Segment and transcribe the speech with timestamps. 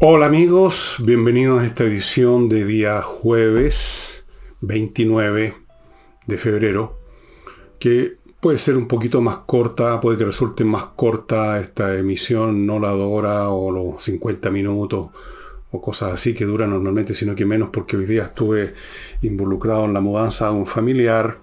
[0.00, 4.24] Hola amigos, bienvenidos a esta edición de día jueves
[4.60, 5.54] 29
[6.24, 7.00] de febrero,
[7.80, 12.78] que puede ser un poquito más corta, puede que resulte más corta esta emisión, no
[12.78, 15.10] la hora o los 50 minutos
[15.72, 18.74] o cosas así que duran normalmente, sino que menos porque hoy día estuve
[19.22, 21.38] involucrado en la mudanza de un familiar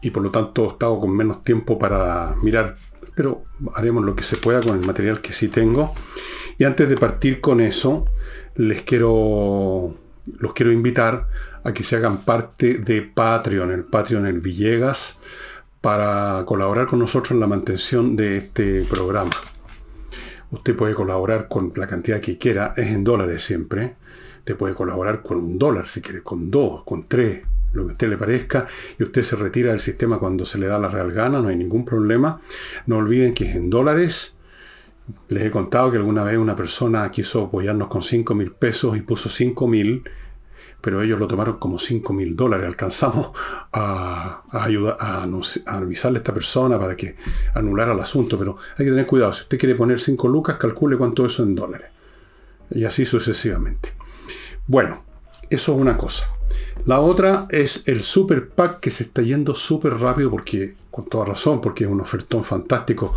[0.00, 2.76] y por lo tanto he estado con menos tiempo para mirar
[3.14, 5.94] pero haremos lo que se pueda con el material que sí tengo.
[6.58, 8.06] Y antes de partir con eso,
[8.56, 9.94] les quiero,
[10.38, 11.28] los quiero invitar
[11.64, 15.18] a que se hagan parte de Patreon, el Patreon El Villegas,
[15.80, 19.30] para colaborar con nosotros en la mantención de este programa.
[20.50, 23.96] Usted puede colaborar con la cantidad que quiera, es en dólares siempre.
[24.44, 27.92] Te puede colaborar con un dólar si quiere, con dos, con tres, lo que a
[27.92, 28.66] usted le parezca,
[28.98, 31.56] y usted se retira del sistema cuando se le da la real gana, no hay
[31.56, 32.40] ningún problema.
[32.86, 34.34] No olviden que es en dólares.
[35.28, 39.00] Les he contado que alguna vez una persona quiso apoyarnos con 5 mil pesos y
[39.00, 40.04] puso 5 mil,
[40.80, 42.66] pero ellos lo tomaron como 5 mil dólares.
[42.66, 43.32] Alcanzamos
[43.72, 45.26] a, ayudar, a,
[45.66, 47.16] avisarle a esta persona para que
[47.54, 49.32] anulara el asunto, pero hay que tener cuidado.
[49.32, 51.88] Si usted quiere poner 5 lucas, calcule cuánto eso en dólares.
[52.70, 53.94] Y así sucesivamente.
[54.66, 55.02] Bueno,
[55.48, 56.28] eso es una cosa.
[56.86, 61.26] La otra es el Super Pack que se está yendo súper rápido porque, con toda
[61.26, 63.14] razón, porque es un ofertón fantástico.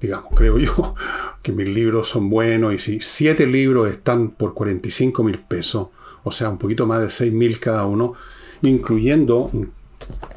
[0.00, 0.94] Digamos, creo yo
[1.42, 5.88] que mis libros son buenos y si siete libros están por 45 mil pesos,
[6.24, 8.14] o sea, un poquito más de 6 mil cada uno,
[8.62, 9.50] incluyendo,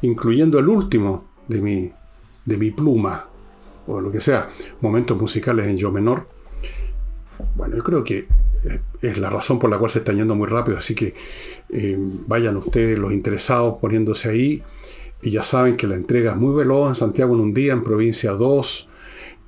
[0.02, 1.92] incluyendo el último de mi,
[2.44, 3.26] de mi pluma,
[3.86, 4.48] o lo que sea,
[4.80, 6.28] momentos musicales en yo menor.
[7.56, 8.26] Bueno, yo creo que
[9.00, 11.14] es la razón por la cual se está yendo muy rápido, así que
[11.72, 14.62] eh, vayan ustedes los interesados poniéndose ahí.
[15.22, 17.84] Y ya saben que la entrega es muy veloz en Santiago en un día, en
[17.84, 18.88] provincia 2.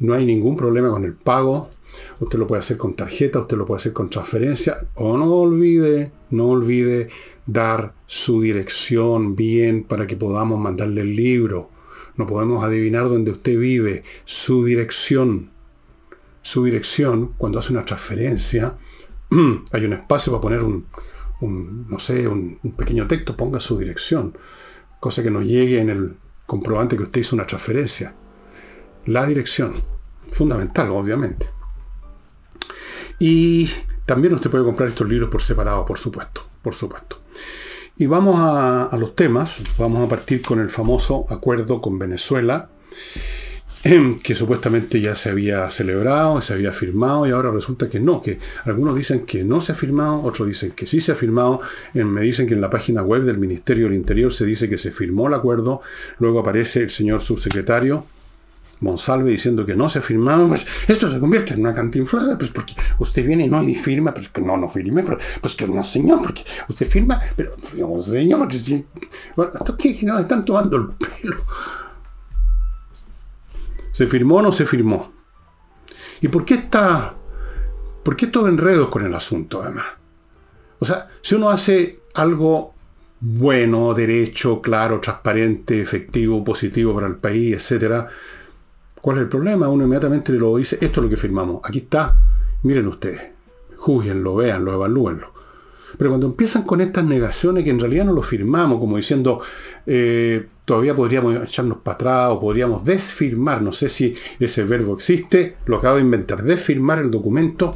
[0.01, 1.71] No hay ningún problema con el pago.
[2.21, 4.89] Usted lo puede hacer con tarjeta, usted lo puede hacer con transferencia.
[4.95, 7.09] O no olvide, no olvide
[7.47, 11.71] dar su dirección bien para que podamos mandarle el libro.
[12.17, 14.05] No podemos adivinar dónde usted vive.
[14.25, 15.51] Su dirección.
[16.43, 18.77] Su dirección, cuando hace una transferencia,
[19.73, 20.87] hay un espacio para poner un,
[21.51, 24.37] no sé, un, pequeño texto, ponga su dirección,
[25.01, 26.17] cosa que nos llegue en el
[26.47, 28.15] comprobante que usted hizo una transferencia.
[29.07, 29.75] La dirección,
[30.31, 31.49] fundamental, obviamente.
[33.19, 33.71] Y
[34.07, 37.21] también usted puede comprar estos libros por separado, por supuesto, por supuesto.
[37.97, 42.71] Y vamos a los temas, vamos a partir con el famoso acuerdo con Venezuela
[44.23, 48.39] que supuestamente ya se había celebrado, se había firmado y ahora resulta que no, que
[48.65, 51.61] algunos dicen que no se ha firmado, otros dicen que sí se ha firmado,
[51.95, 54.93] me dicen que en la página web del Ministerio del Interior se dice que se
[54.93, 55.81] firmó el acuerdo,
[56.21, 58.07] luego aparece el señor subsecretario
[58.83, 62.51] Monsalve diciendo que no se ha firmado, pues esto se convierte en una cantinflada, pues
[62.51, 65.67] porque usted viene y no y firma, pues que no, no firme, pero pues que
[65.67, 68.85] no señor, porque usted firma, pero no señor, porque si,
[69.37, 69.97] bueno, qué?
[70.03, 71.37] No, están tomando el pelo.
[73.93, 75.13] ¿Se firmó o no se firmó?
[76.21, 77.15] ¿Y por qué está...
[78.03, 79.87] ¿Por qué estos enredos con el asunto, además?
[80.81, 82.75] O sea, si uno hace algo
[83.21, 88.07] bueno, derecho, claro, transparente, efectivo, positivo para el país, etc.,
[89.01, 89.69] ¿cuál es el problema?
[89.69, 92.17] Uno inmediatamente lo dice, esto es lo que firmamos, aquí está,
[92.65, 93.23] miren ustedes,
[93.77, 95.33] juzguenlo, véanlo, evalúenlo.
[95.97, 99.41] Pero cuando empiezan con estas negaciones que en realidad no lo firmamos, como diciendo,
[99.87, 105.57] eh, todavía podríamos echarnos para atrás o podríamos desfirmar, no sé si ese verbo existe,
[105.67, 107.73] lo acabo de inventar, desfirmar el documento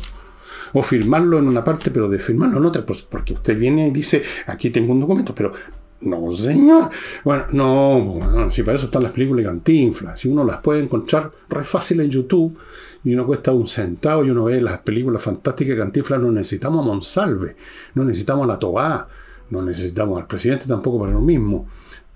[0.72, 4.22] o firmarlo en una parte, pero desfirmarlo en otra, pues porque usted viene y dice,
[4.46, 5.52] aquí tengo un documento, pero
[6.00, 6.90] no, señor.
[7.24, 11.32] Bueno, no, si para eso están las películas de Cantinflas, si uno las puede encontrar
[11.48, 12.56] re fácil en YouTube
[13.04, 16.84] y uno cuesta un centavo y uno ve las películas fantásticas de Cantinflas, no necesitamos
[16.84, 17.56] a Monsalve,
[17.94, 19.08] no necesitamos a la Tobá,
[19.50, 21.66] no necesitamos al presidente tampoco para lo mismo.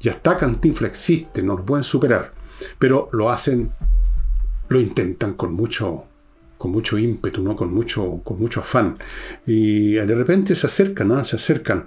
[0.01, 2.33] Ya está Cantinfla, existe, no lo pueden superar.
[2.79, 3.71] Pero lo hacen,
[4.69, 6.05] lo intentan con mucho,
[6.57, 7.55] con mucho ímpetu, ¿no?
[7.55, 8.97] con, mucho, con mucho afán.
[9.47, 11.25] Y de repente se acercan, ¿no?
[11.25, 11.87] se acercan.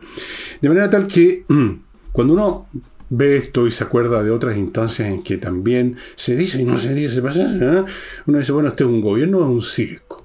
[0.62, 1.44] De manera tal que
[2.12, 2.68] cuando uno
[3.10, 6.78] ve esto y se acuerda de otras instancias en que también se dice y no
[6.78, 7.84] se dice, ¿eh?
[8.28, 10.24] uno dice, bueno, este es un gobierno, es un circo.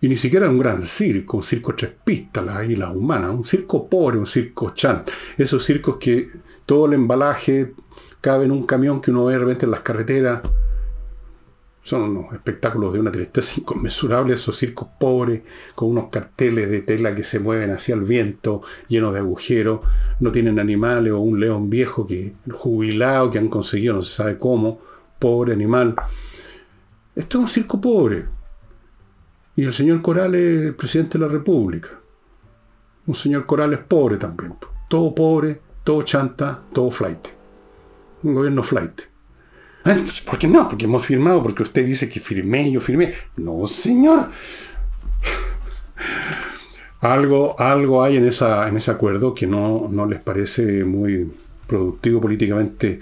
[0.00, 3.88] Y ni siquiera un gran circo, un circo tres pistas, las águilas humanas, un circo
[3.88, 5.02] pobre, un circo chan.
[5.38, 6.28] Esos circos que
[6.66, 7.74] todo el embalaje
[8.20, 10.40] cabe en un camión que uno ve de repente en las carreteras.
[11.82, 15.42] Son unos espectáculos de una tristeza inconmensurable, esos circos pobres,
[15.74, 19.80] con unos carteles de tela que se mueven hacia el viento, llenos de agujeros,
[20.20, 24.38] no tienen animales o un león viejo que jubilado que han conseguido, no se sabe
[24.38, 24.80] cómo,
[25.18, 25.94] pobre animal.
[27.14, 28.24] Esto es un circo pobre.
[29.56, 31.90] Y el señor Corales es el presidente de la República.
[33.06, 34.56] Un señor Corales pobre también.
[34.88, 37.28] Todo pobre, todo chanta, todo flight.
[38.22, 39.02] Un gobierno flight.
[39.84, 40.66] Pues, ¿Por qué no?
[40.66, 43.12] Porque hemos firmado, porque usted dice que firmé, yo firmé.
[43.36, 44.28] No, señor.
[47.00, 51.30] Algo, algo hay en, esa, en ese acuerdo que no, no les parece muy
[51.66, 53.00] productivo políticamente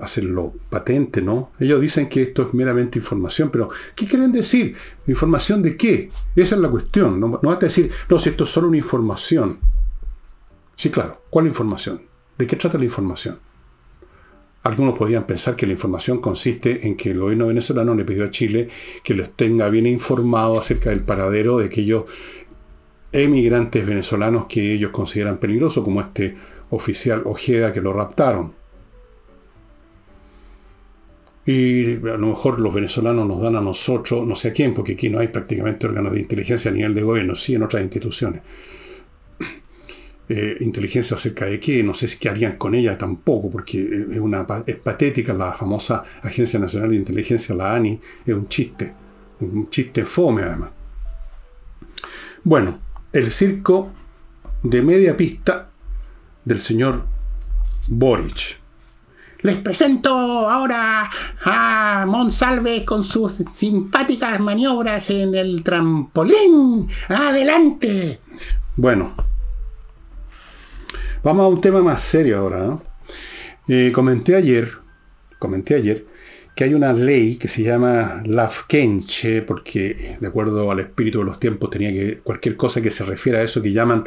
[0.00, 1.50] hacerlo patente, ¿no?
[1.60, 4.74] Ellos dicen que esto es meramente información, pero ¿qué quieren decir?
[5.06, 6.08] ¿Información de qué?
[6.34, 7.20] Esa es la cuestión.
[7.20, 9.58] No, no vas a decir, no, si esto es solo una información.
[10.82, 11.22] Sí, claro.
[11.30, 12.02] ¿Cuál información?
[12.36, 13.38] ¿De qué trata la información?
[14.64, 18.32] Algunos podrían pensar que la información consiste en que el gobierno venezolano le pidió a
[18.32, 18.68] Chile
[19.04, 22.06] que los tenga bien informado acerca del paradero de aquellos
[23.12, 26.34] emigrantes venezolanos que ellos consideran peligrosos, como este
[26.70, 28.52] oficial Ojeda que lo raptaron.
[31.46, 34.94] Y a lo mejor los venezolanos nos dan a nosotros, no sé a quién, porque
[34.94, 38.42] aquí no hay prácticamente órganos de inteligencia a nivel de gobierno, sí en otras instituciones.
[40.34, 44.18] Eh, inteligencia acerca de qué, no sé si qué harían con ella tampoco, porque es,
[44.18, 48.94] una, es patética la famosa Agencia Nacional de Inteligencia, la ANI, es un chiste,
[49.40, 50.70] un chiste fome además.
[52.44, 52.78] Bueno,
[53.12, 53.92] el circo
[54.62, 55.68] de media pista
[56.46, 57.04] del señor
[57.88, 58.56] Boric.
[59.42, 60.14] Les presento
[60.48, 61.10] ahora
[61.44, 66.88] a Monsalve con sus simpáticas maniobras en el trampolín.
[67.10, 68.20] ¡Adelante!
[68.76, 69.12] Bueno,
[71.22, 72.78] vamos a un tema más serio ahora.
[73.68, 74.68] Eh, comenté ayer,
[75.38, 76.04] comenté ayer
[76.54, 81.40] que hay una ley que se llama Lafkenche, porque de acuerdo al espíritu de los
[81.40, 84.04] tiempos tenía que cualquier cosa que se refiera a eso que llaman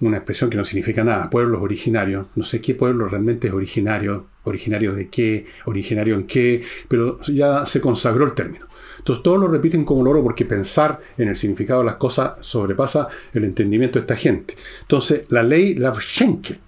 [0.00, 4.26] una expresión que no significa nada, pueblos originarios, no sé qué pueblo realmente es originario,
[4.44, 8.66] originario de qué, originario en qué, pero ya se consagró el término.
[9.04, 13.06] Entonces todos lo repiten como loro porque pensar en el significado de las cosas sobrepasa
[13.34, 14.56] el entendimiento de esta gente.
[14.80, 16.58] Entonces la ley Lavchenke,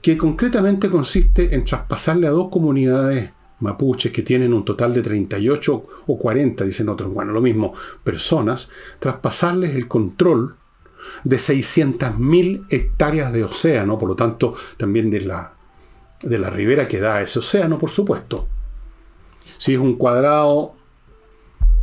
[0.00, 5.86] que concretamente consiste en traspasarle a dos comunidades mapuches que tienen un total de 38
[6.06, 10.56] o 40, dicen otros, bueno, lo mismo, personas, traspasarles el control
[11.24, 15.56] de 600.000 hectáreas de océano, por lo tanto también de la,
[16.22, 18.48] de la ribera que da ese océano, por supuesto.
[19.58, 20.79] Si es un cuadrado,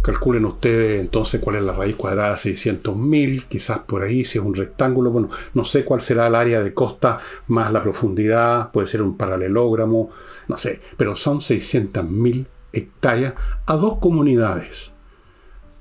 [0.02, 4.44] calculen ustedes entonces cuál es la raíz cuadrada de 600.000, quizás por ahí, si es
[4.44, 8.88] un rectángulo, bueno, no sé cuál será el área de costa más la profundidad, puede
[8.88, 10.10] ser un paralelogramo,
[10.48, 13.34] no sé, pero son 600.000 hectáreas
[13.66, 14.94] a dos comunidades.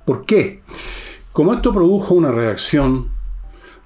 [0.04, 0.62] ¿Por qué?
[1.32, 3.10] Como esto produjo una reacción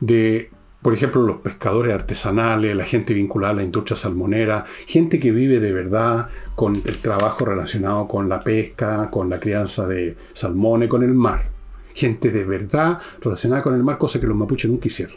[0.01, 0.51] de,
[0.83, 5.61] por ejemplo, los pescadores artesanales, la gente vinculada a la industria salmonera, gente que vive
[5.61, 11.03] de verdad con el trabajo relacionado con la pesca, con la crianza de salmones, con
[11.03, 11.51] el mar.
[11.95, 15.17] Gente de verdad relacionada con el mar, cosa que los mapuches nunca hicieron.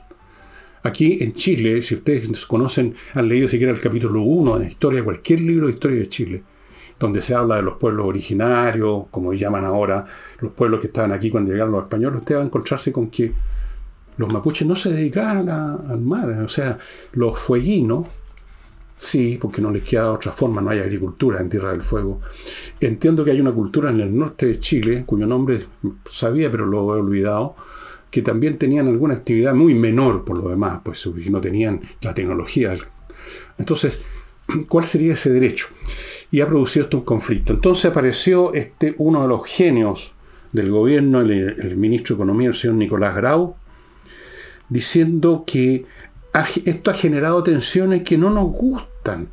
[0.84, 5.40] Aquí en Chile, si ustedes conocen, han leído siquiera el capítulo 1 de historia, cualquier
[5.40, 6.44] libro de historia de Chile,
[7.00, 10.06] donde se habla de los pueblos originarios, como llaman ahora,
[10.42, 13.32] los pueblos que estaban aquí cuando llegaron los españoles, usted va a encontrarse con que
[14.18, 16.78] los mapuches no se dedicaban al mar, o sea,
[17.14, 18.08] los fueguinos,
[18.98, 22.22] sí, porque no les queda otra forma, no hay agricultura en Tierra del Fuego.
[22.80, 25.60] Entiendo que hay una cultura en el norte de Chile, cuyo nombre
[26.10, 27.56] sabía, pero lo he olvidado,
[28.10, 32.78] que también tenían alguna actividad muy menor por lo demás, pues no tenían la tecnología.
[33.58, 34.02] Entonces,
[34.68, 35.68] ¿cuál sería ese derecho?
[36.30, 37.54] Y ha producido esto un conflicto.
[37.54, 40.14] Entonces apareció este, uno de los genios
[40.52, 43.56] del gobierno, el, el ministro de Economía, el señor Nicolás Grau,
[44.74, 45.86] diciendo que
[46.66, 49.30] esto ha generado tensiones que no nos gustan.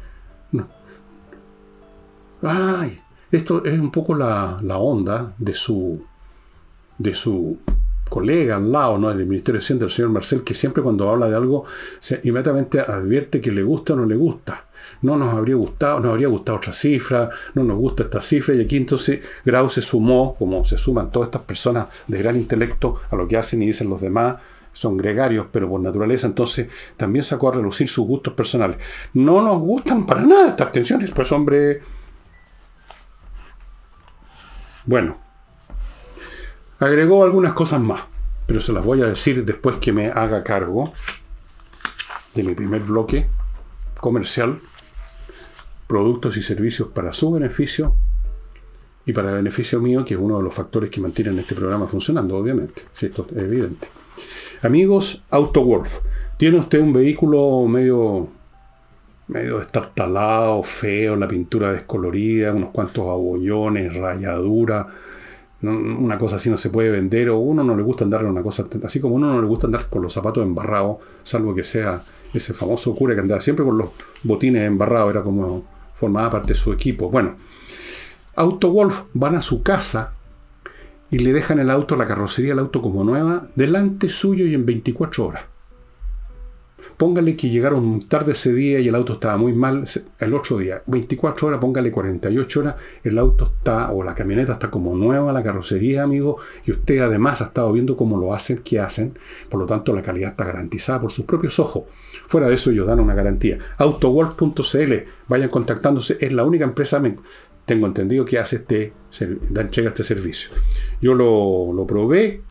[2.43, 6.03] Ay, esto es un poco la, onda de su,
[6.99, 7.59] de su
[8.11, 9.09] colega al lado ¿no?
[9.09, 11.65] del Ministerio de Ciencia, el señor Marcel, que siempre cuando habla de algo,
[11.99, 14.67] se inmediatamente advierte que le gusta o no le gusta.
[15.01, 18.61] No nos habría gustado, nos habría gustado otra cifra, no nos gusta esta cifra, y
[18.61, 23.17] aquí entonces Grau se sumó, como se suman todas estas personas de gran intelecto, a
[23.17, 24.37] lo que hacen y dicen los demás,
[24.73, 28.79] son gregarios, pero por naturaleza, entonces también sacó a relucir sus gustos personales.
[29.15, 31.81] No nos gustan para nada estas tensiones, pues hombre...
[34.87, 35.19] Bueno,
[36.79, 38.03] agregó algunas cosas más,
[38.47, 40.93] pero se las voy a decir después que me haga cargo
[42.35, 43.29] de mi primer bloque
[44.01, 44.59] comercial,
[45.87, 47.95] productos y servicios para su beneficio
[49.05, 51.87] y para el beneficio mío, que es uno de los factores que mantienen este programa
[51.87, 52.83] funcionando, obviamente.
[52.95, 53.89] Si esto es evidente.
[54.63, 55.99] Amigos, AutoWolf,
[56.37, 58.29] ¿tiene usted un vehículo medio,
[59.29, 64.87] medio destartalado, feo, la pintura descolorida, unos cuantos abollones, rayadura?
[65.63, 68.67] una cosa así no se puede vender o uno no le gusta andar una cosa
[68.83, 72.01] así como uno no le gusta andar con los zapatos embarrados, salvo que sea
[72.33, 73.91] ese famoso cura que andaba siempre con los
[74.23, 77.11] botines embarrados, era como formaba parte de su equipo.
[77.11, 77.35] Bueno,
[78.37, 80.15] AutoWolf van a su casa
[81.11, 84.67] y le dejan el auto, la carrocería, el auto como nueva, delante suyo y en
[84.67, 85.50] 24 horas.
[87.01, 89.89] Póngale que llegaron tarde ese día y el auto estaba muy mal.
[90.19, 94.71] El otro día, 24 horas, póngale 48 horas, el auto está, o la camioneta está
[94.71, 98.81] como nueva, la carrocería, amigo, y usted además ha estado viendo cómo lo hacen, qué
[98.81, 99.19] hacen.
[99.49, 101.85] Por lo tanto, la calidad está garantizada por sus propios ojos.
[102.27, 103.57] Fuera de eso, ellos dan una garantía.
[103.79, 104.93] Autoworld.cl,
[105.27, 107.01] vayan contactándose, es la única empresa,
[107.65, 108.93] tengo entendido, que hace este,
[109.57, 110.51] entrega este servicio.
[111.01, 112.43] Yo lo, lo probé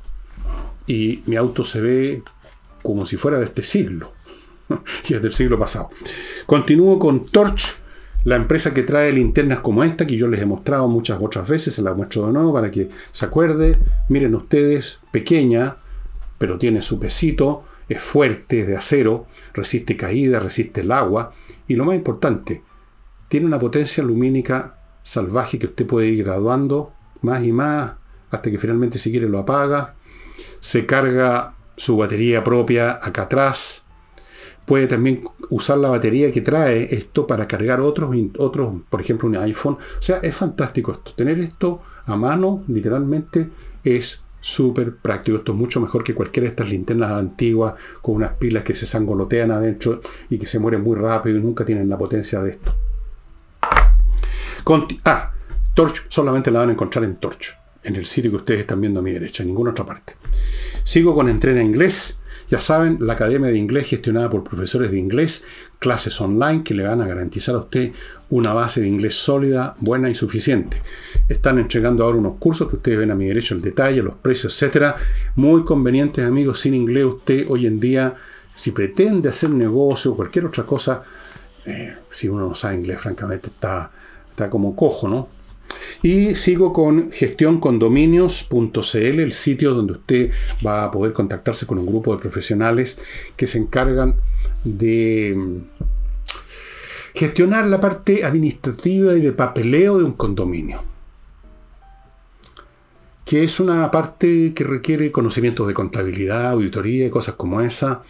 [0.87, 2.23] y mi auto se ve
[2.81, 4.13] como si fuera de este siglo
[5.09, 5.89] y es del siglo pasado.
[6.45, 7.75] Continúo con Torch,
[8.23, 11.73] la empresa que trae linternas como esta, que yo les he mostrado muchas otras veces,
[11.73, 13.77] se la muestro de nuevo para que se acuerde.
[14.09, 15.77] Miren ustedes, pequeña,
[16.37, 21.33] pero tiene su pesito, es fuerte, es de acero, resiste caída, resiste el agua,
[21.67, 22.63] y lo más importante,
[23.29, 27.93] tiene una potencia lumínica salvaje que usted puede ir graduando más y más
[28.31, 29.95] hasta que finalmente si quiere lo apaga.
[30.59, 33.83] Se carga su batería propia acá atrás
[34.69, 39.35] puede también usar la batería que trae esto para cargar otros, otros, por ejemplo, un
[39.37, 39.73] iPhone.
[39.73, 41.11] O sea, es fantástico esto.
[41.15, 43.49] Tener esto a mano, literalmente,
[43.83, 45.39] es súper práctico.
[45.39, 48.85] Esto es mucho mejor que cualquiera de estas linternas antiguas con unas pilas que se
[48.85, 52.75] sangolotean adentro y que se mueren muy rápido y nunca tienen la potencia de esto.
[55.05, 55.33] ah,
[55.73, 58.99] Torch solamente la van a encontrar en Torch, en el sitio que ustedes están viendo
[58.99, 60.13] a mi derecha, en ninguna otra parte.
[60.83, 62.18] Sigo con Entrena Inglés.
[62.49, 65.43] Ya saben, la Academia de Inglés gestionada por profesores de inglés,
[65.77, 67.91] clases online que le van a garantizar a usted
[68.31, 70.81] una base de inglés sólida, buena y suficiente.
[71.27, 74.53] Están entregando ahora unos cursos que ustedes ven a mi derecho el detalle, los precios,
[74.53, 74.95] etcétera,
[75.35, 76.59] muy convenientes, amigos.
[76.59, 78.15] Sin inglés, usted hoy en día,
[78.55, 81.03] si pretende hacer negocio o cualquier otra cosa,
[81.65, 83.91] eh, si uno no sabe inglés, francamente, está,
[84.31, 85.38] está como cojo, ¿no?
[86.01, 90.31] Y sigo con gestioncondominios.cl, el sitio donde usted
[90.65, 92.97] va a poder contactarse con un grupo de profesionales
[93.35, 94.15] que se encargan
[94.63, 95.57] de mm,
[97.13, 100.83] gestionar la parte administrativa y de papeleo de un condominio.
[103.25, 108.03] Que es una parte que requiere conocimientos de contabilidad, auditoría y cosas como esa,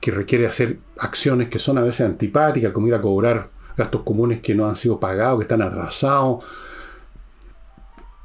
[0.00, 4.40] que requiere hacer acciones que son a veces antipáticas, como ir a cobrar gastos comunes
[4.40, 6.44] que no han sido pagados, que están atrasados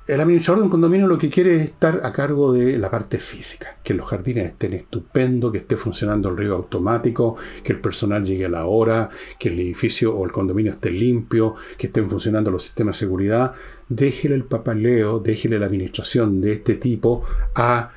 [0.08, 3.20] el administrador de un condominio lo que quiere es estar a cargo de la parte
[3.20, 8.25] física, que los jardines estén estupendos, que esté funcionando el río automático, que el personal
[8.25, 12.50] llegue a la hora, que el edificio o el condominio esté limpio, que estén funcionando
[12.50, 13.53] los sistemas de seguridad.
[13.89, 17.24] Déjele el papaleo, déjele la administración de este tipo
[17.55, 17.91] a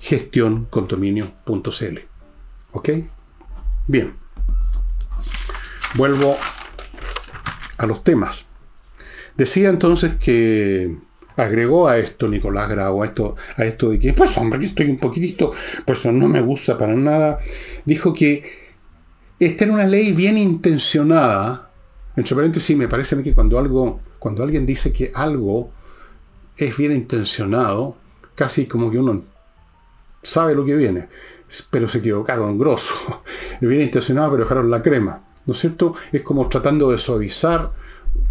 [0.00, 1.98] gestioncondominio.cl.
[2.72, 2.90] ¿Ok?
[3.86, 4.14] Bien.
[5.94, 6.36] Vuelvo
[7.78, 8.46] a los temas.
[9.36, 10.96] Decía entonces que
[11.36, 14.86] agregó a esto Nicolás Grau, a esto, a esto de que, pues hombre, que estoy
[14.86, 15.52] un poquitito,
[15.84, 17.38] pues no me gusta para nada,
[17.84, 18.42] dijo que
[19.38, 21.70] esta era una ley bien intencionada,
[22.16, 25.72] entre paréntesis, me parece a mí que cuando algo, cuando alguien dice que algo
[26.56, 27.96] es bien intencionado,
[28.34, 29.24] casi como que uno
[30.22, 31.08] sabe lo que viene,
[31.70, 32.94] pero se equivocaron grosso,
[33.60, 35.94] bien intencionado pero dejaron la crema, ¿no es cierto?
[36.12, 37.72] Es como tratando de suavizar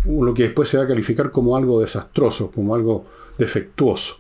[0.05, 3.05] lo que después se va a calificar como algo desastroso, como algo
[3.37, 4.17] defectuoso.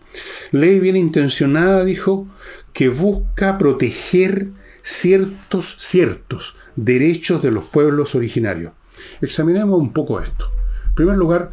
[0.51, 2.27] Ley bien intencionada, dijo,
[2.71, 4.47] que busca proteger
[4.81, 8.73] ciertos, ciertos derechos de los pueblos originarios.
[9.21, 10.51] Examinemos un poco esto.
[10.89, 11.51] En primer lugar,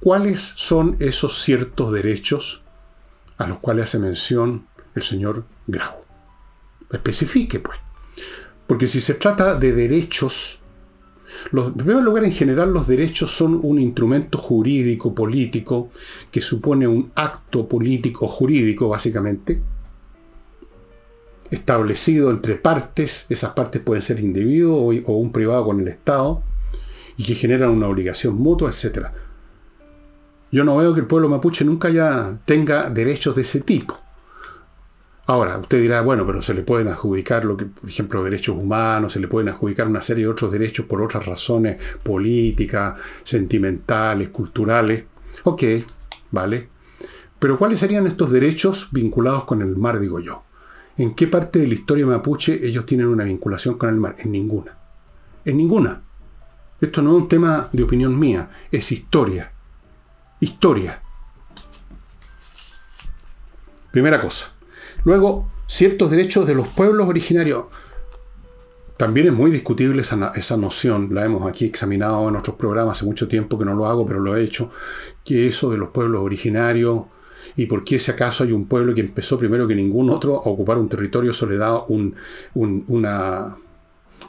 [0.00, 2.62] ¿cuáles son esos ciertos derechos
[3.38, 5.96] a los cuales hace mención el señor Grau?
[6.90, 7.78] Especifique, pues.
[8.66, 10.61] Porque si se trata de derechos
[11.52, 15.90] en primer lugar, en general, los derechos son un instrumento jurídico, político,
[16.30, 19.60] que supone un acto político jurídico, básicamente,
[21.50, 26.42] establecido entre partes, esas partes pueden ser individuos o, un privado con el Estado,
[27.16, 29.08] y que generan una obligación mutua, etc.
[30.50, 33.98] Yo no veo que el pueblo mapuche nunca ya tenga derechos de ese tipo.
[35.32, 39.14] Ahora, usted dirá, bueno, pero se le pueden adjudicar, lo que, por ejemplo, derechos humanos,
[39.14, 45.04] se le pueden adjudicar una serie de otros derechos por otras razones políticas, sentimentales, culturales.
[45.44, 45.62] Ok,
[46.32, 46.68] vale.
[47.38, 50.42] Pero ¿cuáles serían estos derechos vinculados con el mar, digo yo?
[50.98, 54.16] ¿En qué parte de la historia mapuche ellos tienen una vinculación con el mar?
[54.18, 54.76] En ninguna.
[55.46, 56.02] En ninguna.
[56.78, 59.50] Esto no es un tema de opinión mía, es historia.
[60.40, 61.00] Historia.
[63.90, 64.52] Primera cosa.
[65.04, 67.64] Luego, ciertos derechos de los pueblos originarios.
[68.96, 73.06] También es muy discutible esa, esa, noción, la hemos aquí examinado en otros programas hace
[73.06, 74.70] mucho tiempo que no lo hago, pero lo he hecho,
[75.24, 77.04] que eso de los pueblos originarios
[77.56, 80.48] y por qué si acaso hay un pueblo que empezó primero que ningún otro a
[80.48, 82.14] ocupar un territorio, eso le da un,
[82.54, 83.56] una,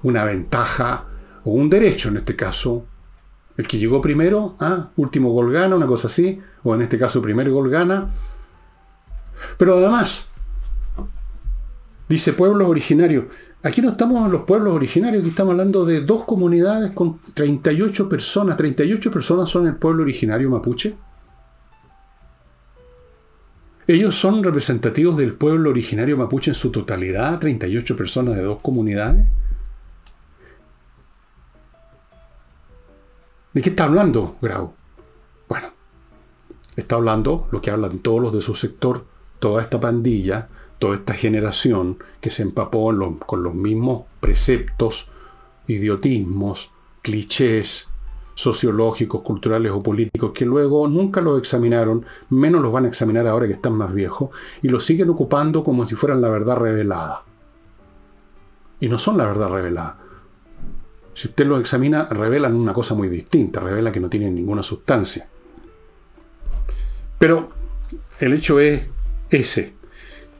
[0.01, 1.05] una ventaja
[1.43, 2.85] o un derecho en este caso.
[3.55, 7.21] El que llegó primero, ah, último gol gana, una cosa así, o en este caso
[7.21, 8.11] primer gol gana.
[9.57, 10.27] Pero además,
[12.09, 13.25] dice pueblos originarios.
[13.63, 18.09] Aquí no estamos en los pueblos originarios, aquí estamos hablando de dos comunidades con 38
[18.09, 18.57] personas.
[18.57, 20.95] 38 personas son el pueblo originario mapuche.
[23.87, 29.27] Ellos son representativos del pueblo originario mapuche en su totalidad, 38 personas de dos comunidades.
[33.53, 34.73] ¿De qué está hablando Grau?
[35.47, 35.67] Bueno,
[36.75, 39.05] está hablando lo que hablan todos los de su sector,
[39.39, 40.49] toda esta pandilla,
[40.83, 42.93] toda esta generación que se empapó
[43.25, 45.07] con los mismos preceptos,
[45.65, 47.87] idiotismos, clichés,
[48.33, 53.47] sociológicos, culturales o políticos que luego nunca los examinaron, menos los van a examinar ahora
[53.47, 57.23] que están más viejos, y los siguen ocupando como si fueran la verdad revelada.
[58.81, 59.99] Y no son la verdad revelada.
[61.13, 65.29] Si usted los examina, revelan una cosa muy distinta, revela que no tienen ninguna sustancia.
[67.17, 67.47] Pero
[68.19, 68.89] el hecho es
[69.29, 69.81] ese,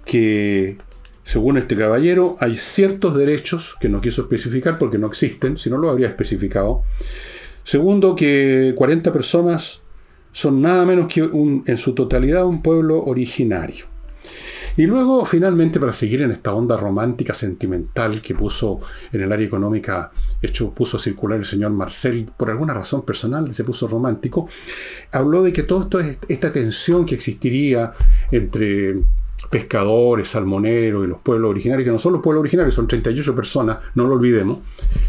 [0.06, 0.78] que
[1.24, 5.78] según este caballero hay ciertos derechos que no quiso especificar porque no existen, si no
[5.78, 6.84] lo habría especificado,
[7.64, 9.82] Segundo, que 40 personas
[10.32, 13.86] son nada menos que en su totalidad un pueblo originario.
[14.76, 18.82] Y luego, finalmente, para seguir en esta onda romántica, sentimental que puso
[19.12, 23.64] en el área económica, hecho, puso circular el señor Marcel, por alguna razón personal se
[23.64, 24.50] puso romántico,
[25.12, 27.94] habló de que toda esta tensión que existiría
[28.32, 28.96] entre
[29.48, 33.78] pescadores, salmoneros y los pueblos originarios, que no son los pueblos originarios, son 38 personas,
[33.96, 34.60] no lo olvidemos,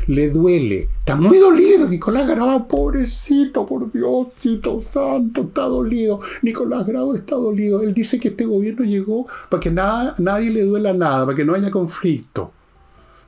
[0.07, 0.89] le duele.
[0.99, 6.21] Está muy dolido Nicolás Grau, pobrecito, por Diosito santo, está dolido.
[6.43, 7.83] Nicolás Grau está dolido.
[7.83, 11.45] Él dice que este gobierno llegó para que nada, nadie le duela nada, para que
[11.45, 12.53] no haya conflicto.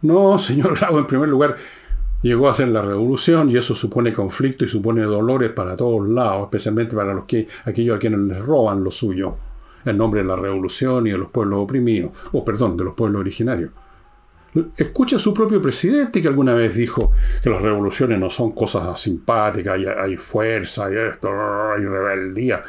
[0.02, 1.56] No, señor Grau, en primer lugar,
[2.22, 6.42] llegó a hacer la revolución y eso supone conflicto y supone dolores para todos lados,
[6.44, 9.36] especialmente para los que, aquellos a quienes les roban lo suyo
[9.86, 13.20] en nombre de la revolución y de los pueblos oprimidos, o perdón, de los pueblos
[13.20, 13.70] originarios.
[14.76, 18.98] Escucha a su propio presidente que alguna vez dijo que las revoluciones no son cosas
[18.98, 22.62] simpáticas, hay, hay fuerza, hay esto, hay rebeldía.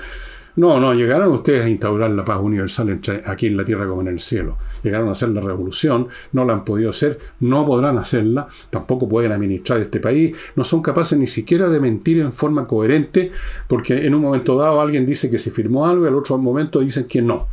[0.57, 4.07] No, no, llegaron ustedes a instaurar la paz universal aquí en la tierra como en
[4.07, 4.57] el cielo.
[4.81, 9.31] Llegaron a hacer la revolución, no la han podido hacer, no podrán hacerla, tampoco pueden
[9.31, 13.31] administrar este país, no son capaces ni siquiera de mentir en forma coherente,
[13.67, 16.79] porque en un momento dado alguien dice que se firmó algo y al otro momento
[16.79, 17.47] dicen que no.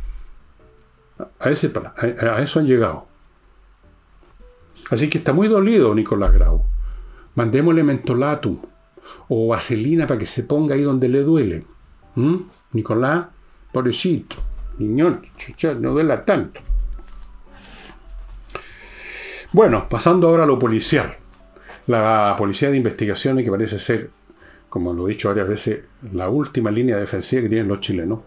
[1.39, 3.05] A, ese, a, eso han llegado.
[4.89, 6.63] Así que está muy dolido Nicolás Grau.
[7.35, 8.57] Mandémosle mentolatum
[9.29, 11.74] o vaselina para que se ponga ahí donde le duele.
[12.15, 12.35] ¿Mm?
[12.73, 13.27] Nicolás,
[13.71, 14.37] pobrecito,
[14.77, 15.21] niñón,
[15.79, 16.61] no duela tanto.
[19.51, 21.15] Bueno, pasando ahora a lo policial.
[21.87, 24.09] La policía de investigaciones, que parece ser,
[24.69, 25.79] como lo he dicho varias veces,
[26.11, 28.19] la última línea defensiva que tienen los chilenos.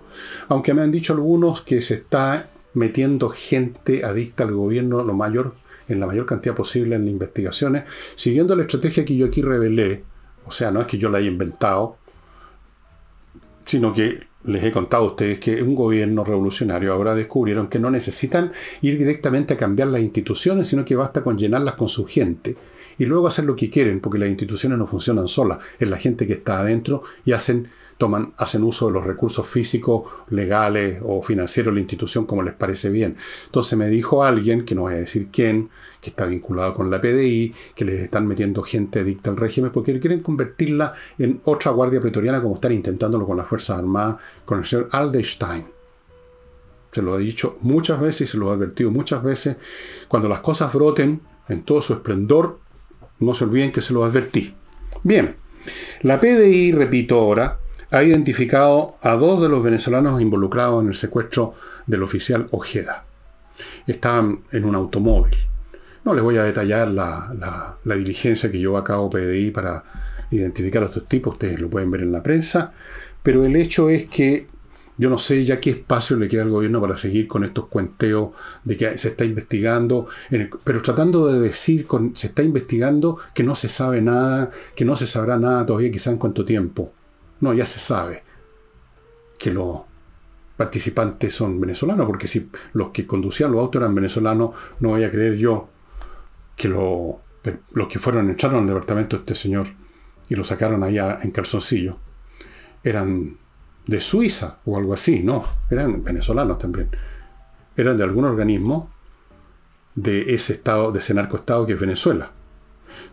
[0.49, 5.55] Aunque me han dicho algunos que se está metiendo gente adicta al gobierno lo mayor,
[5.89, 10.05] en la mayor cantidad posible en las investigaciones, siguiendo la estrategia que yo aquí revelé.
[10.47, 11.99] O sea, no es que yo la haya inventado,
[13.69, 17.91] sino que les he contado a ustedes que un gobierno revolucionario ahora descubrieron que no
[17.91, 18.51] necesitan
[18.81, 22.57] ir directamente a cambiar las instituciones, sino que basta con llenarlas con su gente
[22.97, 26.27] y luego hacer lo que quieren, porque las instituciones no funcionan solas, es la gente
[26.27, 27.69] que está adentro y hacen
[28.37, 32.91] hacen uso de los recursos físicos, legales o financieros de la institución como les parece
[32.91, 33.17] bien.
[33.47, 37.01] Entonces me dijo alguien, que no voy a decir quién, que está vinculado con la
[37.01, 42.01] PDI, que les están metiendo gente adicta al régimen porque quieren convertirla en otra guardia
[42.01, 45.67] pretoriana como están intentándolo con las Fuerzas Armadas, con el señor Alderstein.
[46.93, 49.57] Se lo he dicho muchas veces y se lo he advertido muchas veces.
[50.07, 52.61] Cuando las cosas broten en todo su esplendor,
[53.19, 54.55] no se olviden que se lo advertí.
[55.03, 55.37] Bien,
[56.03, 57.59] la PDI, repito ahora,
[57.91, 61.55] ha identificado a dos de los venezolanos involucrados en el secuestro
[61.87, 63.05] del oficial Ojeda.
[63.87, 65.37] Estaban en un automóvil.
[66.05, 69.85] No les voy a detallar la, diligencia que llevó a cabo PDI para
[70.31, 72.73] identificar a estos tipos, ustedes lo pueden ver en la prensa,
[73.23, 74.47] pero el hecho es que
[74.99, 78.31] yo no sé ya qué espacio le queda al gobierno para seguir con estos cuenteos
[78.65, 80.09] de que se está investigando,
[80.65, 84.97] pero tratando de decir, con, se está investigando que no se sabe nada, que no
[84.97, 86.93] se sabrá nada todavía quizá en cuánto tiempo.
[87.41, 88.23] No, ya se sabe
[89.39, 89.87] que, lo,
[90.59, 95.11] participantes son venezolanos, porque si los que conducían los autos eran venezolanos, no voy a
[95.11, 95.69] creer yo
[96.57, 99.69] que los que fueron entraron al departamento de este señor
[100.29, 101.99] y lo sacaron allá en calzoncillo,
[102.83, 103.39] eran
[103.87, 106.91] de Suiza o algo así, no, eran venezolanos también.
[107.77, 108.91] Eran de algún organismo
[109.95, 112.33] de ese estado, de ese narcoestado que es Venezuela,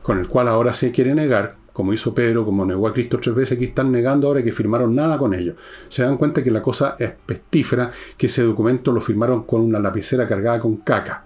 [0.01, 3.35] con el cual ahora se quiere negar como hizo Pedro, como negó a Cristo tres
[3.35, 5.57] veces, que están negando ahora que firmaron nada con ellos.
[5.89, 9.77] Se dan cuenta que la cosa es pestífera, que ese documento lo firmaron con una
[9.79, 11.25] lapicera cargada con caca.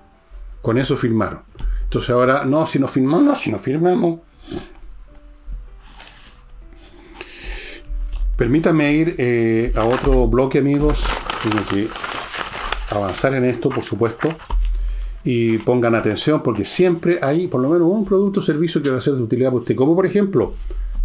[0.59, 1.41] Con eso firmaron.
[1.83, 4.21] Entonces ahora, no, si no firmamos, no, si no firmamos.
[8.35, 11.05] Permítame ir eh, a otro bloque, amigos.
[11.43, 11.87] Tengo que
[12.89, 14.35] avanzar en esto, por supuesto
[15.31, 18.97] y pongan atención porque siempre hay por lo menos un producto o servicio que va
[18.97, 19.75] a ser de utilidad para usted.
[19.75, 20.55] Como por ejemplo,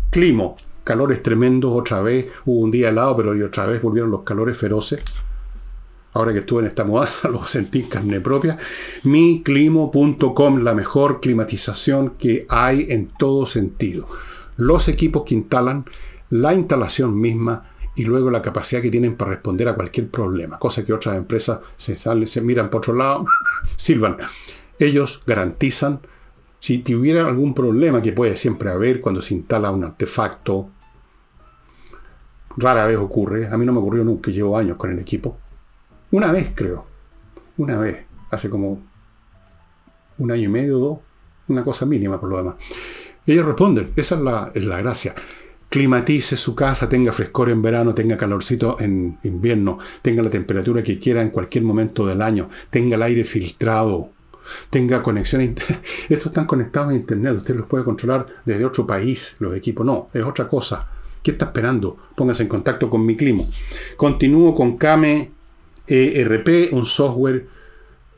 [0.09, 4.57] climo, calores tremendos otra vez, hubo un día helado, pero otra vez volvieron los calores
[4.57, 5.03] feroces.
[6.15, 8.57] Ahora que estuve en esta mudanza, lo sentí en carne propia.
[9.03, 14.09] Miclimo.com, la mejor climatización que hay en todo sentido.
[14.57, 15.85] Los equipos que instalan,
[16.31, 20.85] la instalación misma, y luego la capacidad que tienen para responder a cualquier problema, cosa
[20.85, 23.25] que otras empresas se salen, se miran por otro lado,
[23.77, 24.17] silban.
[24.79, 26.01] Ellos garantizan,
[26.59, 30.71] si tuviera algún problema que puede siempre haber cuando se instala un artefacto,
[32.57, 35.39] rara vez ocurre, a mí no me ocurrió nunca, llevo años con el equipo,
[36.11, 36.87] una vez creo,
[37.57, 38.83] una vez, hace como
[40.19, 40.99] un año y medio, dos,
[41.47, 42.55] una cosa mínima por lo demás.
[43.27, 45.15] ellos responden, esa es la, es la gracia
[45.75, 51.01] climatice su casa, tenga frescor en verano, tenga calorcito en invierno, tenga la temperatura que
[51.01, 54.11] quiera en cualquier momento del año, tenga el aire filtrado,
[54.71, 55.43] tenga conexión.
[56.09, 59.85] Estos están conectados a internet, usted los puede controlar desde otro país, los equipos.
[59.85, 60.87] No, es otra cosa.
[61.21, 61.97] ¿Qué está esperando?
[62.15, 63.43] Póngase en contacto con mi clima.
[63.97, 65.33] Continúo con Kame
[65.89, 67.49] ERP, un software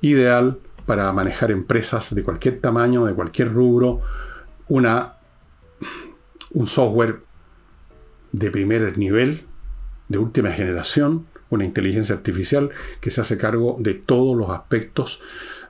[0.03, 4.03] ideal para manejar empresas de cualquier tamaño, de cualquier rubro.
[4.69, 5.14] Una,
[6.51, 7.25] un software
[8.37, 9.44] de primer nivel,
[10.09, 12.70] de última generación, una inteligencia artificial
[13.01, 15.20] que se hace cargo de todos los aspectos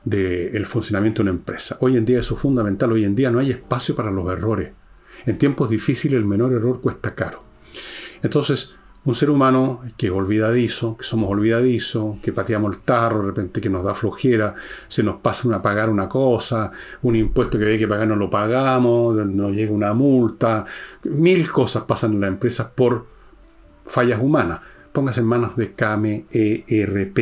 [0.05, 1.76] del funcionamiento de una empresa.
[1.81, 4.72] Hoy en día eso es fundamental, hoy en día no hay espacio para los errores.
[5.26, 7.44] En tiempos difíciles el menor error cuesta caro.
[8.22, 8.74] Entonces,
[9.07, 13.61] un ser humano que es olvidadizo, que somos olvidadizos, que pateamos el tarro, de repente
[13.61, 14.55] que nos da flojera,
[14.88, 18.29] se nos pasa una pagar una cosa, un impuesto que hay que pagar no lo
[18.29, 20.64] pagamos, nos llega una multa,
[21.05, 23.07] mil cosas pasan en las empresas por
[23.87, 24.61] fallas humanas.
[24.92, 27.19] Póngase en manos de KMERP.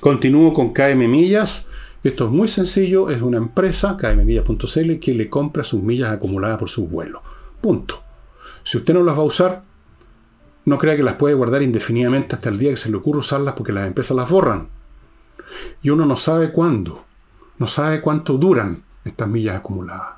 [0.00, 1.68] Continúo con KM Millas.
[2.04, 6.68] Esto es muy sencillo, es una empresa, kmmillas.cl, que le compra sus millas acumuladas por
[6.68, 7.22] su vuelo.
[7.60, 8.02] Punto.
[8.62, 9.71] Si usted no las va a usar,
[10.64, 13.54] no crea que las puede guardar indefinidamente hasta el día que se le ocurra usarlas
[13.54, 14.68] porque las empresas las borran.
[15.82, 17.04] Y uno no sabe cuándo,
[17.58, 20.14] no sabe cuánto duran estas millas acumuladas.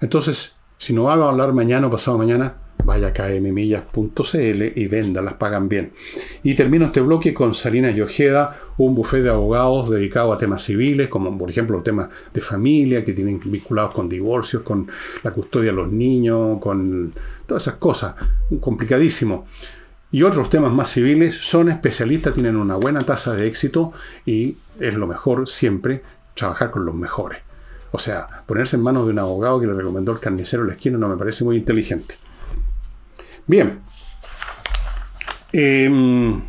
[0.00, 2.56] Entonces, si no va a hablar mañana o pasado mañana,
[2.90, 5.92] vaya a kmmillas.cl y venda, las pagan bien.
[6.42, 10.64] Y termino este bloque con Salinas y Ojeda, un buffet de abogados dedicado a temas
[10.64, 14.88] civiles, como por ejemplo temas de familia que tienen vinculados con divorcios, con
[15.22, 17.14] la custodia de los niños, con
[17.46, 18.16] todas esas cosas,
[18.60, 19.46] complicadísimo.
[20.10, 23.92] Y otros temas más civiles son especialistas, tienen una buena tasa de éxito
[24.26, 26.02] y es lo mejor siempre
[26.34, 27.38] trabajar con los mejores.
[27.92, 30.74] O sea, ponerse en manos de un abogado que le recomendó el carnicero en la
[30.74, 32.16] esquina no me parece muy inteligente.
[33.50, 33.80] Bien.
[35.52, 36.40] Em,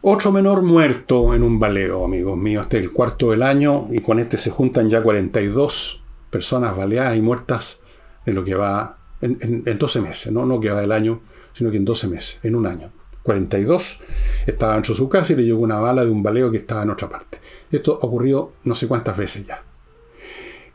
[0.00, 2.64] otro menor muerto en un baleo, amigos míos.
[2.64, 7.16] Este es el cuarto del año y con este se juntan ya 42 personas baleadas
[7.16, 7.82] y muertas
[8.26, 10.44] en lo que va en, 12 meses, ¿no?
[10.44, 11.20] no que va del año,
[11.52, 12.90] sino que en 12 meses, en un año.
[13.22, 14.00] 42
[14.46, 16.82] estaba dentro de su casa y le llegó una bala de un baleo que estaba
[16.82, 17.38] en otra parte.
[17.70, 19.62] Esto ocurrió no sé cuántas veces ya.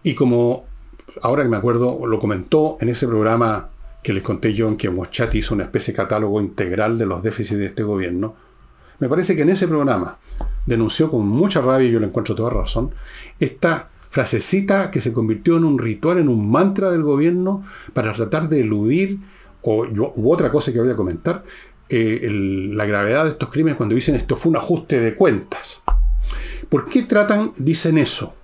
[0.01, 0.71] Y como
[1.21, 3.69] ahora que me acuerdo, lo comentó en ese programa
[4.01, 7.23] que les conté yo en que Moschati hizo una especie de catálogo integral de los
[7.23, 8.35] déficits de este gobierno.
[8.99, 10.17] Me parece que en ese programa
[10.65, 12.91] denunció con mucha rabia, y yo le encuentro toda razón,
[13.39, 18.49] esta frasecita que se convirtió en un ritual, en un mantra del gobierno para tratar
[18.49, 19.19] de eludir,
[19.61, 21.43] o u otra cosa que voy a comentar,
[21.89, 22.29] eh,
[22.73, 25.83] la gravedad de estos crímenes cuando dicen esto fue un ajuste de cuentas.
[26.69, 28.35] ¿Por qué tratan, dicen eso?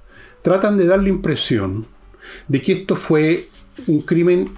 [0.41, 1.85] Tratan de dar la impresión
[2.47, 3.47] de que esto fue
[3.87, 4.49] un crimen,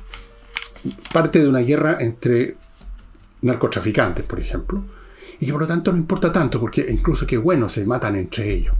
[1.13, 2.55] parte de una guerra entre
[3.41, 4.83] narcotraficantes, por ejemplo,
[5.39, 8.53] y que por lo tanto no importa tanto, porque incluso que bueno, se matan entre
[8.53, 8.75] ellos.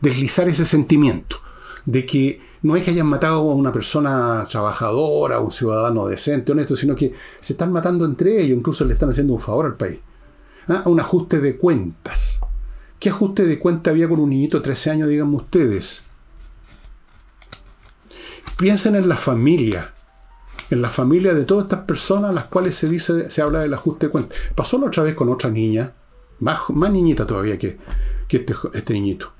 [0.00, 1.36] Deslizar ese sentimiento
[1.84, 6.52] de que no es que hayan matado a una persona trabajadora, a un ciudadano decente,
[6.52, 9.76] honesto, sino que se están matando entre ellos, incluso le están haciendo un favor al
[9.76, 9.98] país.
[10.68, 10.82] ¿Ah?
[10.86, 12.40] Un ajuste de cuentas.
[12.98, 16.04] ¿Qué ajuste de cuenta había con un niñito de 13 años, díganme ustedes?
[18.56, 19.92] Piensen en la familia,
[20.70, 23.74] en la familia de todas estas personas a las cuales se dice, se habla del
[23.74, 24.38] ajuste de cuentas.
[24.54, 25.92] Pasó la otra vez con otra niña,
[26.38, 27.78] más, más niñita todavía que,
[28.28, 29.32] este, este, niñito,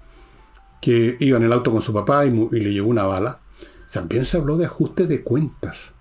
[0.81, 3.41] que iba en el auto con su papá y, le llegó una bala.
[3.93, 5.95] También se habló de ajuste de cuentas.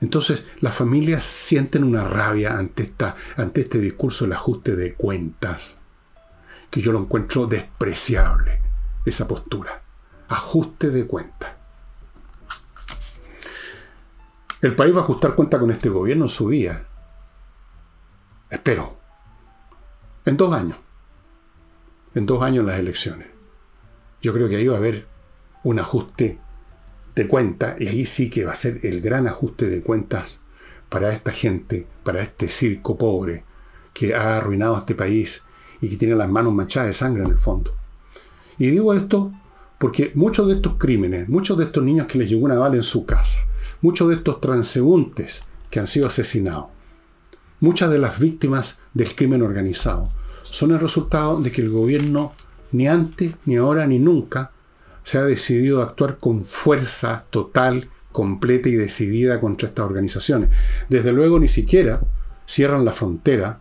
[0.00, 5.78] Entonces, las familias sienten una rabia ante, esta, ante este discurso del ajuste de cuentas,
[6.70, 8.60] que yo lo encuentro despreciable,
[9.04, 9.82] esa postura.
[10.28, 11.63] Ajuste de cuentas.
[14.64, 16.86] El país va a ajustar cuenta con este gobierno en su día.
[18.48, 18.96] Espero.
[20.24, 20.78] En dos años.
[22.14, 23.28] En dos años las elecciones.
[24.22, 25.06] Yo creo que ahí va a haber
[25.64, 26.40] un ajuste
[27.14, 30.40] de cuenta y ahí sí que va a ser el gran ajuste de cuentas
[30.88, 33.44] para esta gente, para este circo pobre
[33.92, 35.42] que ha arruinado este país
[35.82, 37.76] y que tiene las manos manchadas de sangre en el fondo.
[38.56, 39.30] Y digo esto
[39.84, 42.82] porque muchos de estos crímenes, muchos de estos niños que les llegó una bala en
[42.82, 43.40] su casa,
[43.82, 46.68] muchos de estos transeúntes que han sido asesinados,
[47.60, 50.08] muchas de las víctimas del crimen organizado,
[50.42, 52.32] son el resultado de que el gobierno
[52.72, 54.52] ni antes, ni ahora, ni nunca
[55.02, 60.48] se ha decidido a actuar con fuerza total, completa y decidida contra estas organizaciones.
[60.88, 62.00] Desde luego ni siquiera
[62.46, 63.60] cierran la frontera,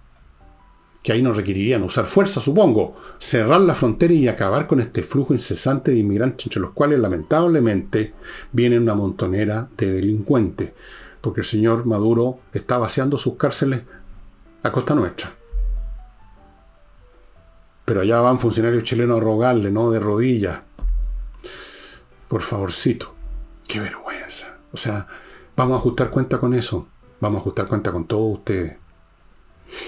[1.03, 5.33] que ahí no requerirían usar fuerza, supongo, cerrar la frontera y acabar con este flujo
[5.33, 8.13] incesante de inmigrantes, entre los cuales lamentablemente
[8.53, 10.71] viene una montonera de delincuentes,
[11.19, 13.81] porque el señor Maduro está vaciando sus cárceles
[14.63, 15.35] a costa nuestra.
[17.83, 19.91] Pero allá van funcionarios chilenos a rogarle, ¿no?
[19.91, 20.61] De rodillas.
[22.29, 23.13] Por favorcito.
[23.67, 24.57] Qué vergüenza.
[24.71, 25.05] O sea,
[25.57, 26.87] vamos a ajustar cuenta con eso.
[27.19, 28.77] Vamos a ajustar cuenta con todos ustedes.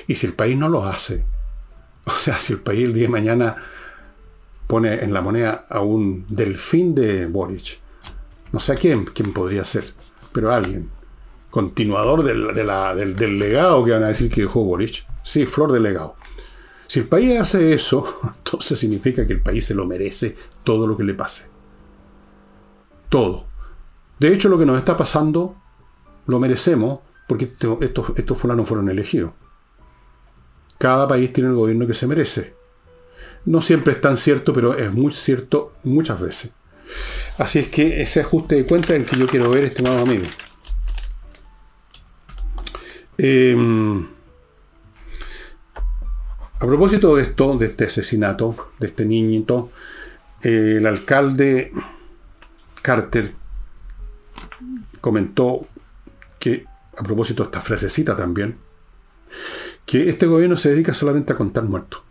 [0.08, 1.26] Y si el país no lo hace,
[2.06, 3.56] o sea, si el país el día de mañana
[4.68, 7.80] pone en la moneda a un delfín de Boric,
[8.52, 9.86] no sé a quién, quién podría ser,
[10.32, 10.90] pero alguien,
[11.50, 12.54] continuador del,
[13.16, 16.16] del, legado que van a decir que dejó Boric, sí, flor de legado.
[16.88, 20.98] Si el país hace eso, entonces significa que el país se lo merece todo lo
[20.98, 21.50] que le pase.
[23.10, 23.46] Todo.
[24.20, 25.56] De hecho, lo que nos está pasando
[26.28, 29.32] lo merecemos porque estos, estos fulanos fueron elegidos.
[30.78, 32.54] Cada país tiene el gobierno que se merece.
[33.46, 36.52] No siempre es tan cierto, pero es muy cierto muchas veces.
[37.38, 40.26] Así es que ese ajuste de cuenta es el que yo quiero ver, estimado amigo.
[43.18, 44.08] Em,
[46.60, 49.72] a propósito de esto, de este asesinato, de este niñito,
[50.42, 51.72] eh, el alcalde
[52.82, 53.34] Carter
[55.02, 55.68] comentó
[56.40, 56.66] que,
[56.98, 58.58] a propósito de esta frasecita también,
[59.86, 62.02] que este gobierno se dedica solamente a contar muertos.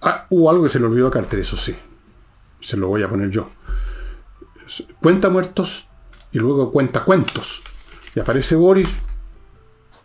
[0.00, 1.74] Ah, hubo algo que se le olvidó a Carter, eso sí.
[2.60, 3.50] Se lo voy a poner yo.
[5.00, 5.88] Cuenta muertos
[6.32, 7.62] y luego cuenta cuentos.
[8.14, 8.88] Y aparece Boris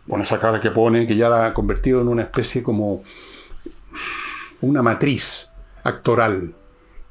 [0.08, 3.02] con esa cara que pone, que ya la ha convertido en una especie como
[4.60, 5.50] una matriz
[5.84, 6.54] actoral.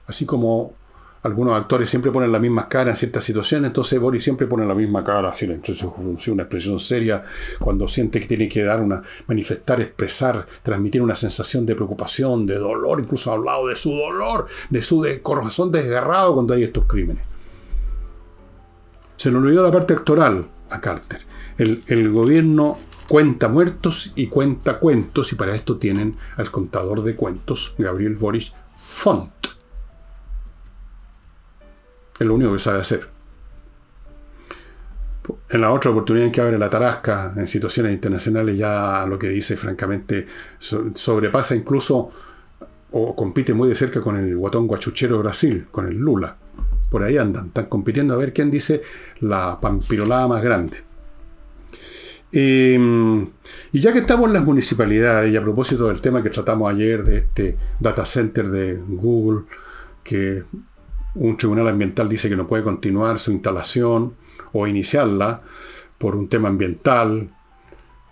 [0.05, 0.75] Así como
[1.23, 4.75] algunos actores siempre ponen la misma cara en ciertas situaciones, entonces Boris siempre pone la
[4.75, 7.23] misma cara, así, una expresión seria
[7.59, 12.55] cuando siente que tiene que dar una, manifestar, expresar, transmitir una sensación de preocupación, de
[12.55, 17.23] dolor, incluso ha hablado de su dolor, de su corazón desgarrado cuando hay estos crímenes.
[19.15, 21.21] Se le olvidó la parte actoral a Carter.
[21.57, 22.77] El, el gobierno
[23.07, 28.53] cuenta muertos y cuenta cuentos, y para esto tienen al contador de cuentos, Gabriel Boris
[28.75, 29.36] Font.
[32.19, 33.07] Es lo único que sabe hacer.
[35.49, 39.29] En la otra oportunidad en que abre la tarasca en situaciones internacionales, ya lo que
[39.29, 40.25] dice, francamente,
[40.59, 42.11] sobrepasa incluso
[42.91, 46.37] o compite muy de cerca con el guatón guachuchero Brasil, con el Lula.
[46.89, 48.81] Por ahí andan, están compitiendo a ver quién dice
[49.19, 50.77] la pampirolada más grande.
[52.31, 53.27] Em,
[53.71, 57.03] y ya que estamos en las municipalidades, y a propósito del tema que tratamos ayer
[57.03, 59.45] de este data center de Google,
[60.03, 60.43] que
[61.15, 64.15] un tribunal ambiental dice que no puede continuar su instalación
[64.53, 65.41] o iniciarla
[65.97, 67.29] por un tema ambiental,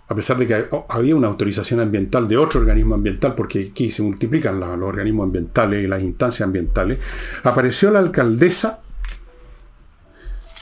[0.08, 4.02] a pesar de que había una autorización ambiental de otro organismo ambiental, porque aquí se
[4.02, 6.98] multiplican los, organismos ambientales y las instancias ambientales,
[7.42, 8.80] apareció la alcaldesa,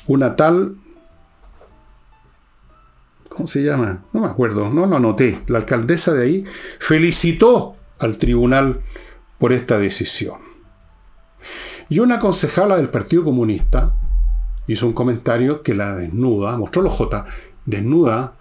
[0.07, 0.77] una tal,
[3.29, 4.05] ¿cómo se llama?
[4.13, 5.41] No me acuerdo, no lo anoté.
[5.47, 6.45] La alcaldesa de ahí
[6.79, 8.81] felicitó al tribunal
[9.39, 10.44] por esta decisión.
[11.89, 13.95] Y una concejala del Partido Comunista
[14.67, 17.25] hizo un comentario que la desnuda, mostró los J,
[17.67, 18.35] desnuda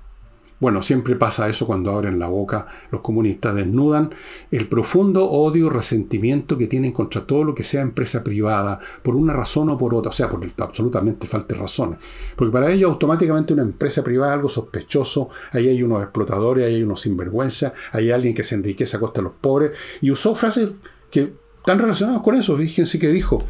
[0.63, 4.11] bueno, siempre pasa eso cuando abren la boca los comunistas, desnudan
[4.49, 9.33] el profundo odio resentimiento que tienen contra todo lo que sea empresa privada, por una
[9.33, 11.99] razón o por otra, o sea, porque absolutamente falta razones.
[12.37, 16.75] Porque para ellos automáticamente una empresa privada es algo sospechoso, ahí hay unos explotadores, ahí
[16.75, 20.33] hay unos sinvergüenza, hay alguien que se enriquece a costa de los pobres, y usó
[20.33, 20.75] frases
[21.11, 23.41] que están relacionadas con eso, fíjense que dijo,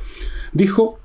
[0.51, 0.99] dijo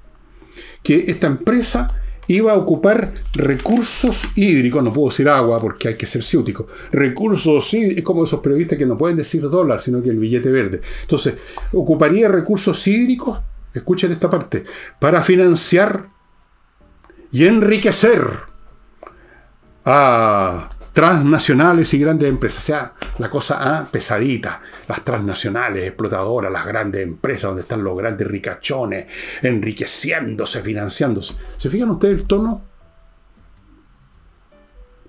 [0.83, 1.89] que esta empresa
[2.27, 7.73] iba a ocupar recursos hídricos, no puedo decir agua porque hay que ser ciútico, recursos
[7.73, 10.83] hídricos, como esos periodistas que no pueden decir dólar, sino que el billete verde.
[11.01, 11.33] Entonces,
[11.73, 13.41] ocuparía recursos hídricos,
[13.73, 14.65] escuchen esta parte,
[15.01, 16.11] para financiar
[17.33, 18.23] y enriquecer
[19.87, 22.65] a transnacionales y grandes empresas.
[22.65, 24.61] O sea, la cosa pesadita.
[24.87, 29.07] Las transnacionales, explotadoras, las grandes empresas donde están los grandes ricachones,
[29.43, 31.35] enriqueciéndose, financiándose.
[31.57, 32.65] ¿Se fijan ustedes el tono?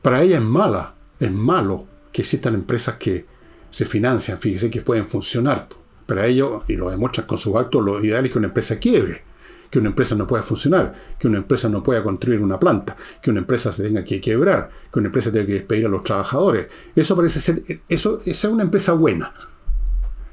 [0.02, 3.26] Para ella es mala, es malo que existan empresas que
[3.70, 5.68] se financian, fíjense que pueden funcionar.
[6.06, 9.29] Para ellos, y lo demuestran con sus actos, lo ideal es que una empresa quiebre
[9.70, 13.30] que una empresa no pueda funcionar, que una empresa no pueda construir una planta, que
[13.30, 16.68] una empresa se tenga que quebrar, que una empresa tenga que despedir a los trabajadores.
[16.96, 19.34] Eso parece ser, eso, es una empresa buena.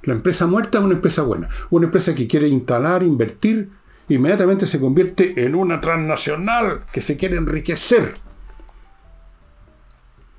[0.05, 1.49] La empresa muerta es una empresa buena.
[1.71, 3.71] Una empresa que quiere instalar, invertir,
[4.09, 8.15] inmediatamente se convierte en una transnacional que se quiere enriquecer.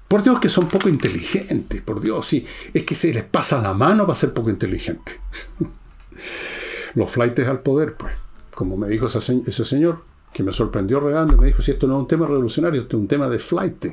[0.08, 2.46] Por Dios que son poco inteligentes, por Dios, sí.
[2.74, 5.20] Es que se les pasa la mano para ser poco inteligentes.
[6.96, 8.14] Los flightes al poder, pues
[8.58, 10.02] como me dijo ese, señor,
[10.34, 13.02] que me sorprendió regando, me dijo, si esto no es un tema revolucionario, esto es
[13.02, 13.86] un tema de flight.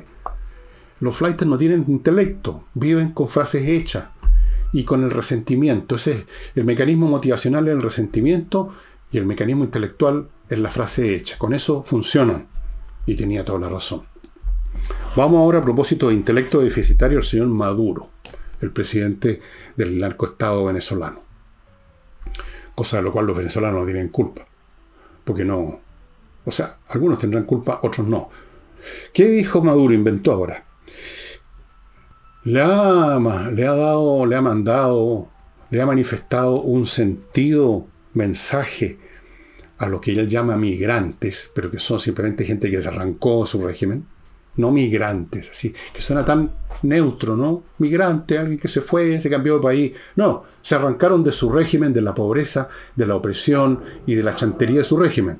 [1.01, 4.05] Los flights no tienen intelecto, viven con frases hechas
[4.73, 5.93] y con el resentimiento.
[5.97, 6.25] Ese es
[6.55, 8.73] el mecanismo motivacional es el resentimiento
[9.11, 11.37] y el mecanismo intelectual es la frase hecha.
[11.37, 12.47] Con eso funcionan.
[13.05, 14.01] Y tenía toda la razón.
[15.15, 18.09] Vamos ahora a propósito de intelecto deficitario el señor Maduro,
[18.61, 19.41] el presidente
[19.75, 21.21] del narcoestado venezolano.
[22.73, 24.47] Cosa de lo cual los venezolanos no tienen culpa
[25.25, 25.81] porque no.
[26.45, 28.29] O sea, algunos tendrán culpa, otros no.
[29.13, 29.93] ¿Qué dijo Maduro?
[29.93, 30.63] Inventó ahora.
[32.43, 33.19] Le ha,
[33.51, 35.29] le ha dado, le ha mandado,
[35.71, 38.99] le ha manifestado un sentido mensaje
[39.77, 43.65] a lo que él llama migrantes, pero que son simplemente gente que se arrancó su
[43.65, 44.05] régimen,
[44.57, 46.51] no migrantes, así, que suena tan
[46.83, 47.63] neutro, ¿no?
[47.79, 49.91] Migrante, alguien que se fue, se cambió de país.
[50.15, 54.35] No, se arrancaron de su régimen, de la pobreza, de la opresión y de la
[54.35, 55.39] chantería de su régimen.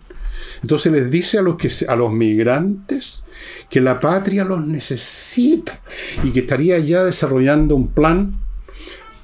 [0.62, 3.24] Entonces les dice a los, que, a los migrantes
[3.70, 5.80] que la patria los necesita
[6.24, 8.40] y que estaría ya desarrollando un plan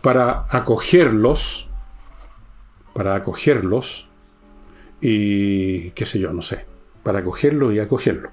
[0.02, 1.70] para acogerlos,
[2.94, 4.10] para acogerlos
[5.00, 6.66] y qué sé yo, no sé,
[7.04, 8.32] para acogerlos y acogerlos.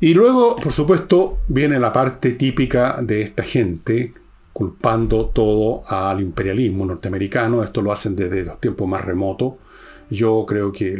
[0.00, 4.14] Y luego, por supuesto, viene la parte típica de esta gente,
[4.52, 7.64] culpando todo al imperialismo norteamericano.
[7.64, 9.54] Esto lo hacen desde los tiempos más remotos.
[10.08, 10.96] Yo creo que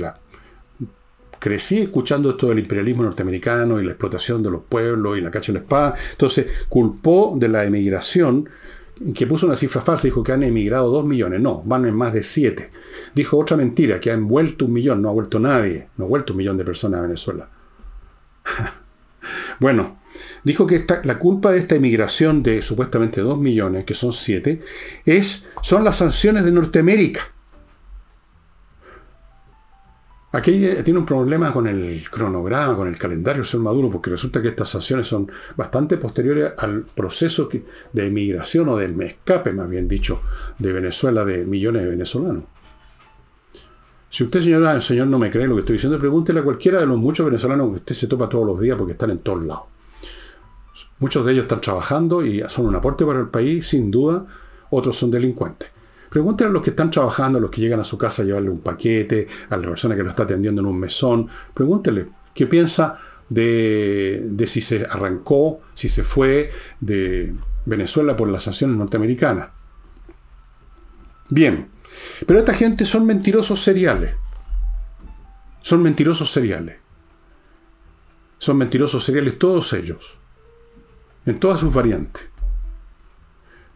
[1.38, 5.52] crecí escuchando esto del imperialismo norteamericano y la explotación de los pueblos y la cacha
[5.52, 5.94] de la espada.
[6.10, 8.48] Entonces, culpó de la emigración,
[9.14, 11.40] que puso una cifra falsa, dijo que han emigrado dos millones.
[11.40, 12.72] No, van en más de siete.
[13.14, 15.02] Dijo otra mentira, que han vuelto un millón.
[15.02, 15.88] No ha vuelto nadie.
[15.96, 17.48] No ha vuelto un millón de personas a Venezuela.
[19.60, 19.98] Bueno,
[20.44, 24.60] dijo que la culpa de esta inmigración de supuestamente 2 millones, que son 7,
[25.04, 27.28] es, son las sanciones de Norteamérica.
[30.30, 34.42] Aquí tiene un problema con el cronograma, con el calendario del señor Maduro, porque resulta
[34.42, 37.48] que estas sanciones son bastante posteriores al proceso
[37.94, 40.20] de inmigración o de escape, más bien dicho,
[40.58, 42.44] de Venezuela de millones de venezolanos.
[44.10, 46.86] Si usted, señora, señor, no me cree lo que estoy diciendo, pregúntele a cualquiera de
[46.86, 49.64] los muchos venezolanos que usted se topa todos los días porque están en todos lados.
[51.00, 54.26] Muchos de ellos están trabajando y son un aporte para el país, sin duda.
[54.70, 55.68] Otros son delincuentes.
[56.10, 58.50] Pregúntele a los que están trabajando, a los que llegan a su casa a llevarle
[58.50, 61.28] un paquete, a la persona que lo está atendiendo en un mesón.
[61.52, 62.98] Pregúntele qué piensa
[63.28, 66.50] de, de si se arrancó, si se fue
[66.80, 67.34] de
[67.66, 69.50] Venezuela por las sanciones norteamericanas.
[71.28, 71.68] Bien,
[72.26, 74.14] pero esta gente son mentirosos seriales.
[75.60, 76.76] Son mentirosos seriales.
[78.38, 80.18] Son mentirosos seriales todos ellos.
[81.26, 82.28] En todas sus variantes.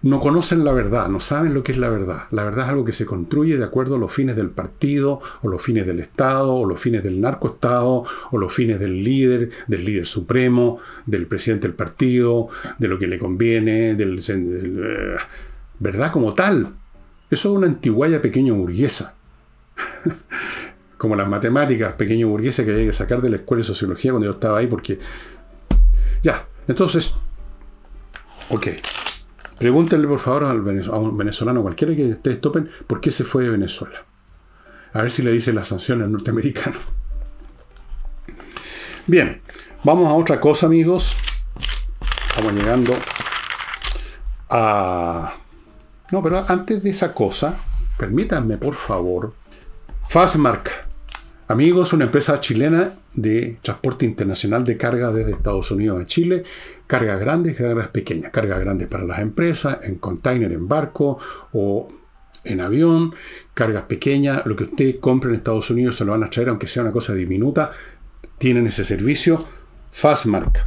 [0.03, 2.25] No conocen la verdad, no saben lo que es la verdad.
[2.33, 5.49] La verdad es algo que se construye de acuerdo a los fines del partido, o
[5.49, 9.85] los fines del Estado, o los fines del narcoestado, o los fines del líder, del
[9.85, 12.49] líder supremo, del presidente del partido,
[12.79, 15.17] de lo que le conviene, del, eh,
[15.79, 16.75] verdad como tal.
[17.33, 19.14] Eso es una antiguaya pequeña burguesa.
[20.99, 24.26] como las matemáticas, pequeño burguesa que había que sacar de la escuela de sociología cuando
[24.26, 24.99] yo estaba ahí, porque.
[26.22, 27.14] Ya, entonces.
[28.51, 28.66] Ok.
[29.59, 30.59] Pregúntenle por favor al
[30.91, 34.05] a un venezolano, cualquiera que ustedes topen, por qué se fue de Venezuela.
[34.93, 36.80] A ver si le dicen las sanciones norteamericanas.
[39.07, 39.41] Bien,
[39.85, 41.16] vamos a otra cosa, amigos.
[42.28, 42.93] Estamos llegando
[44.51, 45.33] a.
[46.13, 47.59] No, pero antes de esa cosa,
[47.99, 49.33] permítanme por favor.
[50.07, 50.71] Fastmark.
[51.49, 56.45] Amigos, una empresa chilena de transporte internacional de carga desde Estados Unidos a Chile,
[56.87, 61.19] cargas grandes, cargas pequeñas, cargas grandes para las empresas, en container, en barco
[61.55, 61.89] o
[62.45, 63.15] en avión,
[63.55, 66.69] cargas pequeñas, lo que usted compre en Estados Unidos se lo van a traer, aunque
[66.69, 67.73] sea una cosa diminuta,
[68.37, 69.47] tienen ese servicio,
[69.91, 70.67] Fastmark.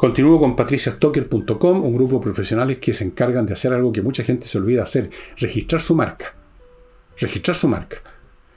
[0.00, 4.24] Continúo con patriciastocker.com, un grupo de profesionales que se encargan de hacer algo que mucha
[4.24, 6.34] gente se olvida hacer, registrar su marca.
[7.18, 7.98] Registrar su marca.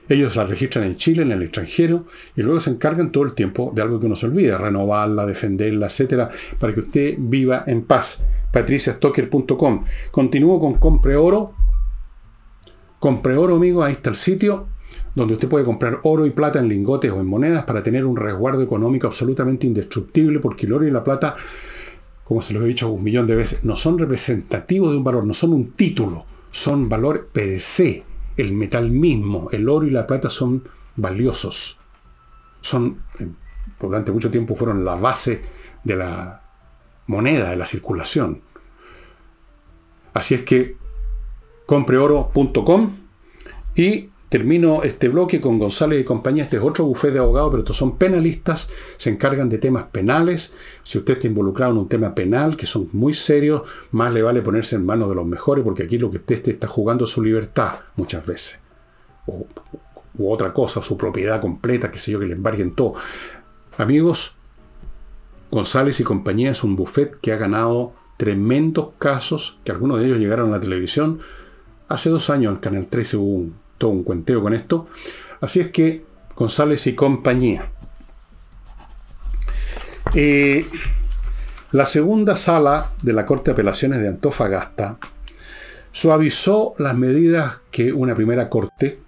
[0.08, 2.06] Ellos la registran en Chile, en el extranjero,
[2.38, 5.88] y luego se encargan todo el tiempo de algo que uno se olvida, renovarla, defenderla,
[5.88, 8.24] etcétera, para que usted viva en paz.
[8.54, 9.84] patriciastocker.com.
[10.12, 11.56] Continúo con Compre Oro.
[13.00, 14.73] Compre Oro, amigo, ahí está el sitio
[15.16, 18.18] donde usted puede comprar oro y plata en lingotes o en monedas para tener un
[18.18, 21.36] resguardo económico absolutamente indestructible, porque el oro y la plata,
[22.24, 25.26] como se lo he dicho un millón de veces, no son representativos de un valor,
[25.26, 27.60] no son un título, son valor per
[28.38, 31.80] el metal mismo, el oro y la plata son valiosos.
[32.62, 33.28] Son, eh,
[33.80, 35.42] durante mucho tiempo fueron la base
[35.84, 36.42] de la
[37.08, 38.42] moneda, de la circulación.
[40.14, 40.78] Así es que
[41.66, 42.96] compreoro.com
[43.76, 46.46] y Termino este bloque con González y compañía.
[46.46, 48.68] Este es otro bufete de abogados, pero estos son penalistas,
[48.98, 50.56] se encargan de temas penales.
[50.82, 53.62] Si usted está involucrado en un tema penal, que son muy serios,
[53.92, 56.66] más le vale ponerse en manos de los mejores, porque aquí lo que usted está
[56.66, 58.60] jugando es su libertad muchas veces.
[59.28, 59.46] O,
[60.18, 62.96] otra cosa, su propiedad completa, que sé yo, que le embarguen todo.
[63.78, 64.34] Amigos,
[65.52, 70.18] González y compañía es un buffet que ha ganado tremendos casos, que algunos de ellos
[70.18, 71.20] llegaron a la televisión.
[71.88, 74.88] Hace dos años en Canal 13 hubo un un cuenteo con esto.
[75.42, 76.06] Así es que
[76.36, 77.72] González y compañía.
[80.16, 80.66] Eh,
[81.72, 84.98] la segunda sala de la Corte de Apelaciones de Antofagasta
[85.92, 89.00] suavizó las medidas que una primera corte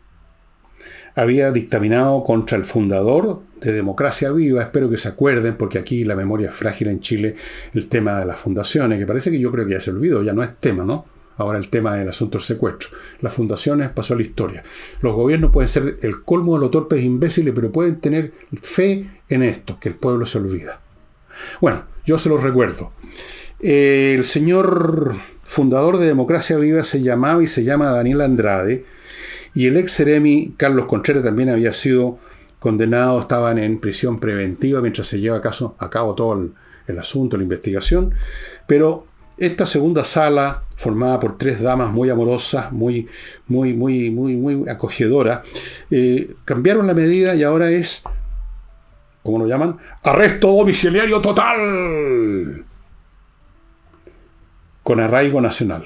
[1.16, 4.62] había dictaminado contra el fundador de Democracia Viva.
[4.62, 7.36] Espero que se acuerden, porque aquí la memoria es frágil en Chile,
[7.74, 10.34] el tema de las fundaciones, que parece que yo creo que ya se olvidó, ya
[10.34, 11.06] no es tema, ¿no?
[11.38, 12.90] Ahora el tema del asunto del secuestro.
[13.20, 14.64] Las fundaciones pasó a la historia.
[15.02, 18.32] Los gobiernos pueden ser el colmo de los torpes imbéciles, pero pueden tener
[18.62, 20.82] fe en esto, que el pueblo se olvida.
[21.60, 22.94] Bueno, yo se los recuerdo.
[23.60, 28.86] el señor fundador de Democracia Viva se llamaba y se llama Daniel Andrade,
[29.54, 32.20] y el ex Seremi Carlos Contreras también había sido
[32.60, 36.50] condenado, estaban en prisión preventiva mientras se lleva a, cabo todo
[36.88, 38.14] el asunto, la investigación,
[38.68, 39.06] pero
[39.38, 43.08] esta segunda sala, formada por tres damas muy amorosas, muy,
[43.48, 45.44] muy, muy, muy, muy acogedora,
[45.92, 48.04] eh, cambiaron la medida y ahora es,
[49.24, 49.78] ¿cómo lo llaman?
[50.04, 52.66] Arresto domiciliario total.
[54.84, 55.84] Con arraigo nacional.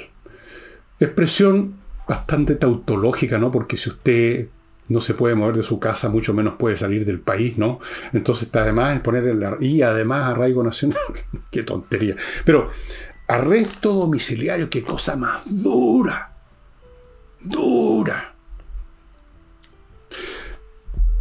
[1.00, 1.76] Expresión
[2.08, 3.52] bastante tautológica, ¿no?
[3.52, 4.50] Porque si usted
[4.89, 7.80] no se puede mover de su casa, mucho menos puede salir del país, ¿no?
[8.12, 11.00] Entonces está además poner el y además arraigo nacional.
[11.52, 12.16] Qué tontería.
[12.43, 12.70] Pero
[13.30, 16.34] Arresto domiciliario, qué cosa más dura.
[17.39, 18.34] Dura.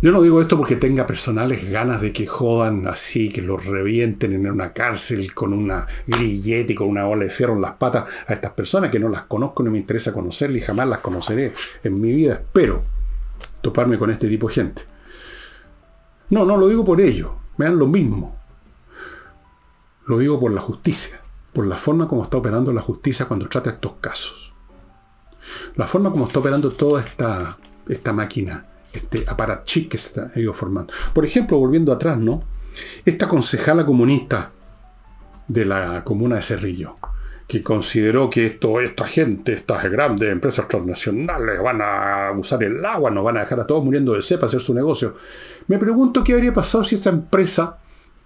[0.01, 4.33] Yo no digo esto porque tenga personales ganas de que jodan así, que los revienten
[4.33, 8.07] en una cárcel con una grillete y con una ola de fierro en las patas
[8.27, 11.53] a estas personas que no las conozco, ni me interesa conocerlas y jamás las conoceré
[11.85, 12.37] en mi vida.
[12.37, 12.85] Espero
[13.61, 14.83] toparme con este tipo de gente.
[16.31, 17.35] No, no lo digo por ello.
[17.59, 18.35] Me dan lo mismo.
[20.07, 21.21] Lo digo por la justicia
[21.59, 24.55] por la forma como está operando la justicia cuando trata estos casos.
[25.75, 30.55] La forma como está operando toda esta, esta máquina, este aparatchik que se ha ido
[30.55, 30.93] formando.
[31.13, 32.45] Por ejemplo, volviendo atrás, ¿no?
[33.05, 34.53] Esta concejala comunista
[35.49, 36.95] de la comuna de Cerrillo,
[37.49, 43.25] que consideró que esta gente, estas grandes empresas transnacionales van a usar el agua, no
[43.25, 45.17] van a dejar a todos muriendo de sed para hacer su negocio.
[45.67, 47.79] Me pregunto qué habría pasado si esa empresa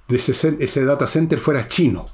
[0.07, 2.05] de ese data center fuera chino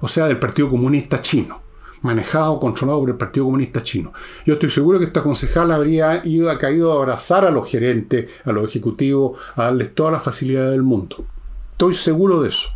[0.00, 1.60] o sea, del Partido Comunista Chino,
[2.02, 4.12] manejado, controlado por el Partido Comunista Chino.
[4.44, 8.30] Yo estoy seguro que esta concejal habría ido, ha caído a abrazar a los gerentes,
[8.44, 11.24] a los ejecutivos, a darles todas las facilidades del mundo.
[11.72, 12.68] Estoy seguro de eso.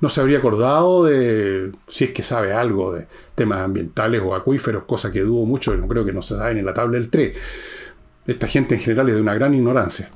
[0.00, 4.84] No se habría acordado de, si es que sabe algo de temas ambientales o acuíferos,
[4.84, 7.36] cosa que dudo mucho, no creo que no se sabe en la tabla del 3.
[8.26, 10.10] Esta gente en general es de una gran ignorancia.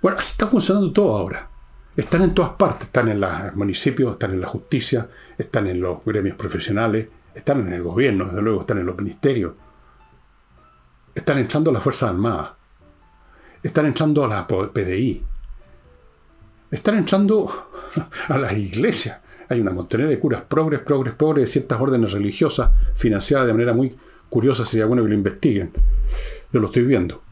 [0.00, 1.48] Bueno, así está funcionando todo ahora.
[1.94, 6.02] Están en todas partes, están en los municipios, están en la justicia, están en los
[6.04, 9.52] gremios profesionales, están en el gobierno, desde luego están en los ministerios.
[11.14, 12.52] Están entrando a las Fuerzas Armadas.
[13.62, 15.22] Están entrando a la PDI.
[16.70, 17.70] Están entrando
[18.28, 19.20] a las iglesias.
[19.50, 23.74] Hay una montaña de curas progres, progres, progres de ciertas órdenes religiosas financiadas de manera
[23.74, 23.94] muy
[24.30, 24.64] curiosa.
[24.64, 25.72] Sería bueno que lo investiguen.
[26.50, 27.22] Yo lo estoy viendo.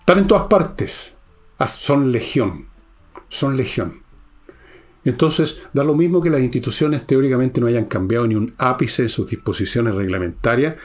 [0.00, 1.14] Están en todas partes.
[1.58, 2.66] Ah, son legión.
[3.28, 4.02] Son legión.
[5.04, 9.08] Entonces, da lo mismo que las instituciones teóricamente no hayan cambiado ni un ápice en
[9.08, 10.76] sus disposiciones reglamentarias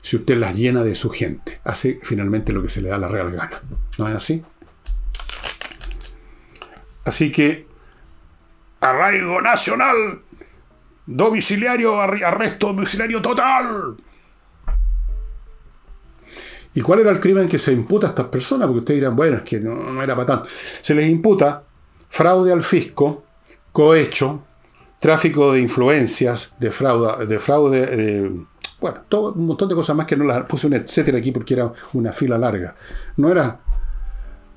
[0.00, 1.60] si usted las llena de su gente.
[1.64, 3.60] Hace finalmente lo que se le da la real gana.
[3.98, 4.44] ¿No es así?
[7.04, 7.66] Así que,
[8.80, 10.22] arraigo nacional,
[11.06, 13.96] domiciliario, arresto domiciliario total.
[16.74, 18.66] ¿Y cuál era el crimen que se imputa a estas personas?
[18.66, 20.48] Porque ustedes dirán, bueno, es que no, era para tanto.
[20.80, 21.64] Se les imputa
[22.14, 23.24] fraude al fisco,
[23.72, 24.44] cohecho,
[25.00, 28.46] tráfico de influencias, de fraude, de fraude
[28.80, 31.54] bueno, todo, un montón de cosas más que no las puse un etcétera aquí porque
[31.54, 32.76] era una fila larga.
[33.16, 33.58] No era,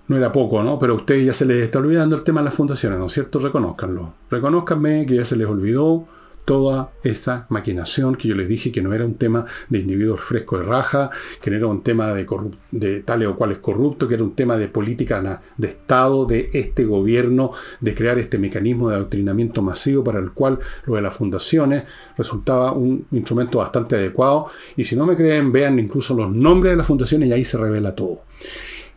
[0.08, 0.78] no era poco, ¿no?
[0.78, 3.14] Pero a ustedes ya se les está olvidando el tema de las fundaciones, ¿no es
[3.14, 3.40] cierto?
[3.40, 4.14] Reconózcanlo.
[4.30, 6.06] Reconózcanme que ya se les olvidó
[6.48, 10.62] toda esta maquinación que yo les dije que no era un tema de individuos frescos
[10.62, 11.10] de raja,
[11.42, 12.26] que no era un tema de,
[12.72, 16.86] de tales o cuales corruptos, que era un tema de política de Estado, de este
[16.86, 21.84] gobierno, de crear este mecanismo de adoctrinamiento masivo para el cual lo de las fundaciones
[22.18, 24.48] resultaba un instrumento bastante adecuado.
[24.78, 27.58] Y si no me creen, vean incluso los nombres de las fundaciones y ahí se
[27.58, 28.22] revela todo.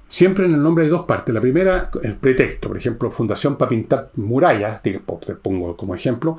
[0.08, 1.34] Siempre en el nombre hay dos partes.
[1.34, 5.00] La primera, el pretexto, por ejemplo, Fundación para pintar murallas, te
[5.42, 6.38] pongo como ejemplo,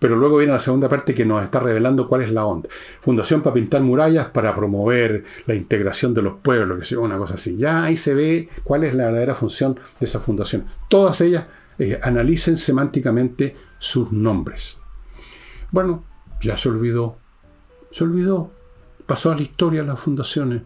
[0.00, 2.70] pero luego viene la segunda parte que nos está revelando cuál es la onda.
[3.00, 7.34] Fundación para pintar murallas para promover la integración de los pueblos, que sea una cosa
[7.34, 7.56] así.
[7.58, 10.64] Ya ahí se ve cuál es la verdadera función de esa fundación.
[10.88, 11.44] Todas ellas
[11.78, 14.78] eh, analicen semánticamente sus nombres.
[15.70, 16.02] Bueno,
[16.40, 17.18] ya se olvidó.
[17.92, 18.50] Se olvidó.
[19.04, 20.62] Pasó a la historia las fundaciones.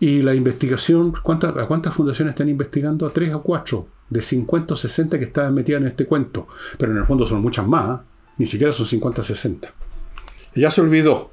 [0.00, 3.06] Y la investigación, ¿cuántas, ¿a cuántas fundaciones están investigando?
[3.06, 6.48] A tres o cuatro de 50 o 60 que estaban metidas en este cuento.
[6.78, 8.02] Pero en el fondo son muchas más, ¿eh?
[8.38, 9.72] ni siquiera son 50 o 60.
[10.54, 11.32] Ya se olvidó,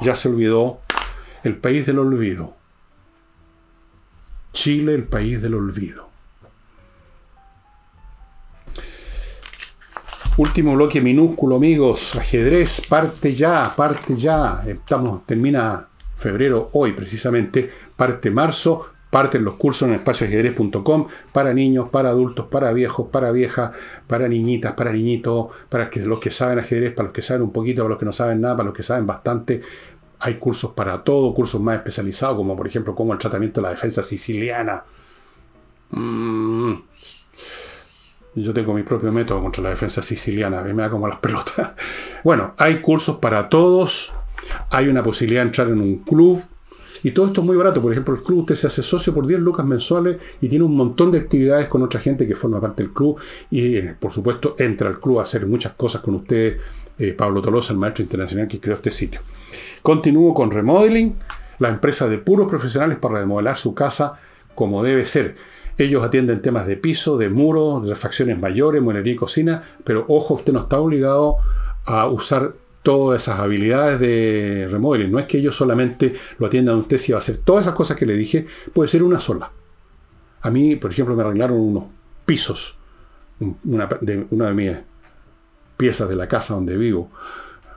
[0.00, 0.80] ya se olvidó
[1.44, 2.56] el país del olvido.
[4.52, 6.06] Chile, el país del olvido.
[10.38, 12.14] Último bloque minúsculo, amigos.
[12.16, 14.62] Ajedrez, parte ya, parte ya.
[14.66, 18.86] Estamos, termina febrero hoy precisamente, parte marzo,
[19.16, 23.70] Parten los cursos en espacioajedrez.com para niños, para adultos, para viejos, para viejas,
[24.06, 27.80] para niñitas, para niñitos, para los que saben ajedrez, para los que saben un poquito,
[27.80, 29.62] para los que no saben nada, para los que saben bastante.
[30.18, 33.70] Hay cursos para todo, cursos más especializados, como por ejemplo como el tratamiento de la
[33.70, 34.84] defensa siciliana.
[35.92, 36.74] Mm.
[38.34, 41.20] Yo tengo mi propio método contra la defensa siciliana, a mí me da como las
[41.20, 41.70] pelotas.
[42.22, 44.12] Bueno, hay cursos para todos.
[44.72, 46.44] Hay una posibilidad de entrar en un club
[47.06, 47.80] y todo esto es muy barato.
[47.80, 50.74] Por ejemplo, el club usted se hace socio por 10 lucas mensuales y tiene un
[50.74, 53.16] montón de actividades con otra gente que forma parte del club.
[53.48, 56.58] Y por supuesto entra al club a hacer muchas cosas con usted,
[56.98, 59.20] eh, Pablo Tolosa, el maestro internacional que creó este sitio.
[59.82, 61.14] Continúo con Remodeling,
[61.60, 64.18] la empresa de puros profesionales para remodelar su casa
[64.56, 65.36] como debe ser.
[65.78, 70.34] Ellos atienden temas de piso, de muro, de refacciones mayores, mueblería y cocina, pero ojo,
[70.34, 71.36] usted no está obligado
[71.84, 72.54] a usar
[72.86, 75.10] todas esas habilidades de remodeling.
[75.10, 77.74] No es que ellos solamente lo atiendan a usted si va a hacer todas esas
[77.74, 79.50] cosas que le dije, puede ser una sola.
[80.42, 81.86] A mí, por ejemplo, me arreglaron unos
[82.24, 82.78] pisos,
[83.64, 84.70] una de, una de mis
[85.76, 87.10] piezas de la casa donde vivo.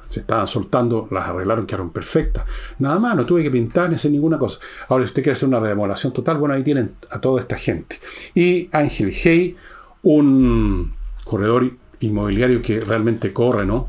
[0.10, 2.45] Se estaban soltando, las arreglaron, quedaron perfectas.
[2.78, 4.60] Nada más, no tuve que pintar ni hacer ninguna cosa.
[4.89, 7.99] Ahora, si usted quiere hacer una remodelación total, bueno, ahí tienen a toda esta gente.
[8.36, 9.57] Y Ángel Hey,
[10.03, 10.93] un
[11.24, 13.88] corredor inmobiliario que realmente corre, ¿no?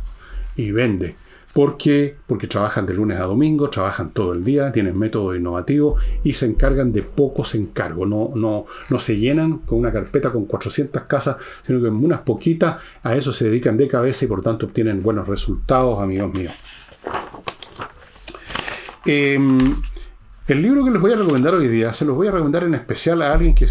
[0.61, 1.17] Y vende.
[1.53, 2.17] ¿Por qué?
[2.29, 6.47] Porque trabajan de lunes a domingo, trabajan todo el día, tienen método innovativo y se
[6.47, 8.09] encargan de pocos encargos.
[8.09, 12.21] No, no, no se llenan con una carpeta con 400 casas, sino que en unas
[12.21, 16.53] poquitas a eso se dedican de cabeza y por tanto obtienen buenos resultados, amigos míos.
[19.07, 19.75] Em,
[20.47, 22.75] el libro que les voy a recomendar hoy día, se los voy a recomendar en
[22.75, 23.67] especial a alguien que,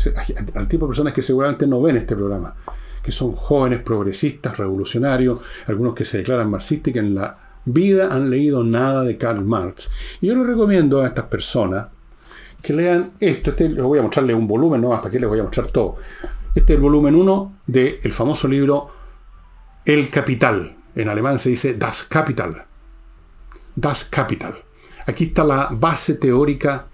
[0.54, 2.56] al tipo de personas que seguramente no ven este programa
[3.04, 8.10] que son jóvenes progresistas, revolucionarios, algunos que se declaran marxistas y que en la vida
[8.12, 9.90] han leído nada de Karl Marx.
[10.22, 11.88] Y yo les recomiendo a estas personas
[12.62, 13.52] que lean esto.
[13.52, 15.98] Este, les voy a mostrarles un volumen, no hasta aquí les voy a mostrar todo.
[16.54, 18.90] Este es el volumen 1 del famoso libro
[19.86, 20.76] El Capital.
[20.96, 22.66] En alemán se dice Das Kapital.
[23.76, 24.56] Das Kapital.
[25.06, 26.89] Aquí está la base teórica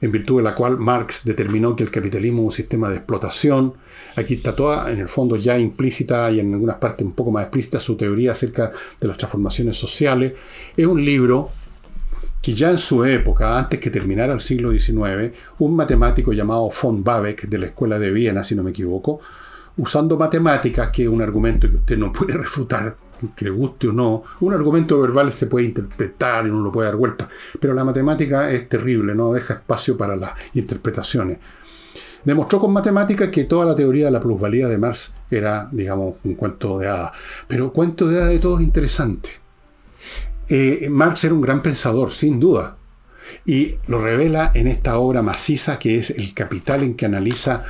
[0.00, 3.74] en virtud de la cual Marx determinó que el capitalismo es un sistema de explotación.
[4.16, 7.44] Aquí está toda, en el fondo, ya implícita y en algunas partes un poco más
[7.44, 8.70] explícita su teoría acerca
[9.00, 10.32] de las transformaciones sociales.
[10.76, 11.50] Es un libro
[12.40, 17.04] que ya en su época, antes que terminara el siglo XIX, un matemático llamado von
[17.04, 19.20] Babeck de la Escuela de Viena, si no me equivoco,
[19.76, 22.96] usando matemáticas, que es un argumento que usted no puede refutar,
[23.36, 26.88] que le guste o no, un argumento verbal se puede interpretar y uno lo puede
[26.88, 31.38] dar vuelta, pero la matemática es terrible, no deja espacio para las interpretaciones.
[32.24, 36.34] Demostró con matemáticas que toda la teoría de la plusvalía de Marx era, digamos, un
[36.34, 37.12] cuento de hadas.
[37.48, 39.30] Pero cuento de hadas de todo es interesante.
[40.46, 42.76] Eh, Marx era un gran pensador, sin duda.
[43.44, 47.64] Y lo revela en esta obra maciza que es El Capital, en que analiza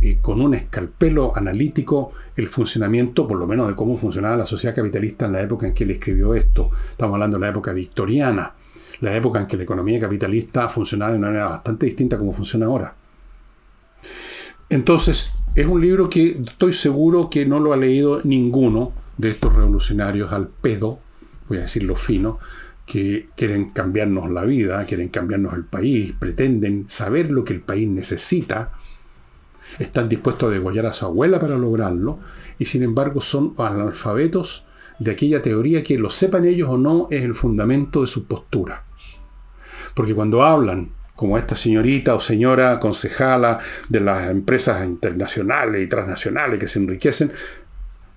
[0.00, 4.74] eh, con un escalpelo analítico el funcionamiento, por lo menos de cómo funcionaba la sociedad
[4.74, 6.70] capitalista en la época en que él escribió esto.
[6.90, 8.52] Estamos hablando de la época victoriana,
[9.00, 12.32] la época en que la economía capitalista funcionaba de una manera bastante distinta a como
[12.32, 12.94] funciona ahora.
[14.68, 19.54] Entonces, es un libro que estoy seguro que no lo ha leído ninguno de estos
[19.54, 20.98] revolucionarios al pedo,
[21.48, 22.38] voy a decirlo fino,
[22.86, 27.88] que quieren cambiarnos la vida, quieren cambiarnos el país, pretenden saber lo que el país
[27.88, 28.72] necesita,
[29.78, 32.20] están dispuestos a degollar a su abuela para lograrlo,
[32.58, 34.66] y sin embargo son analfabetos
[34.98, 38.84] de aquella teoría que lo sepan ellos o no es el fundamento de su postura.
[39.94, 43.58] Porque cuando hablan, como esta señorita o señora concejala
[43.88, 47.32] de las empresas internacionales y transnacionales que se enriquecen,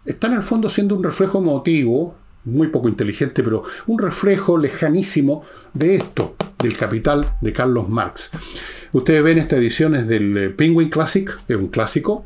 [0.05, 2.15] están el fondo siendo un reflejo emotivo,
[2.47, 5.43] muy poco inteligente, pero un reflejo lejanísimo
[5.73, 8.31] de esto, del capital de Carlos Marx.
[8.93, 12.25] Ustedes ven estas ediciones del eh, Penguin Classic, es un clásico,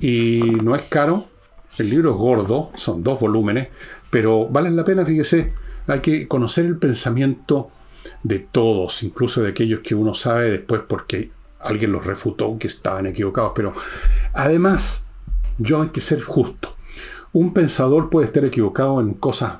[0.00, 1.28] y no es caro.
[1.78, 3.68] El libro es gordo, son dos volúmenes,
[4.10, 5.52] pero valen la pena, fíjese,
[5.86, 7.70] hay que conocer el pensamiento
[8.22, 13.06] de todos, incluso de aquellos que uno sabe después porque alguien los refutó que estaban
[13.06, 13.52] equivocados.
[13.54, 13.74] Pero
[14.32, 15.02] además,
[15.58, 16.76] yo hay que ser justo.
[17.32, 19.58] Un pensador puede estar equivocado en cosas,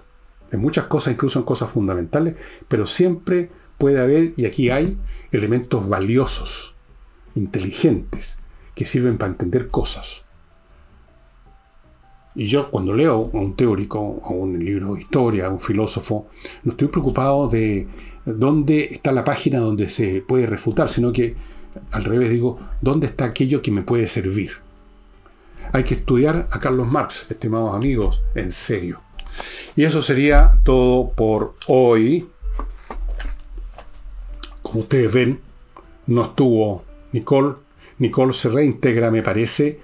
[0.50, 2.36] en muchas cosas, incluso en cosas fundamentales,
[2.68, 4.98] pero siempre puede haber, y aquí hay,
[5.30, 6.74] elementos valiosos,
[7.34, 8.38] inteligentes,
[8.74, 10.24] que sirven para entender cosas.
[12.34, 16.28] Y yo cuando leo a un teórico, a un libro de historia, a un filósofo,
[16.62, 17.88] no estoy preocupado de
[18.24, 21.36] dónde está la página donde se puede refutar, sino que
[21.90, 24.52] al revés digo, ¿dónde está aquello que me puede servir?
[25.72, 29.00] Hay que estudiar a Carlos Marx, estimados amigos, en serio.
[29.76, 32.28] Y eso sería todo por hoy.
[34.62, 35.40] Como ustedes ven,
[36.06, 37.54] no estuvo Nicole.
[37.98, 39.80] Nicole se reintegra, me parece,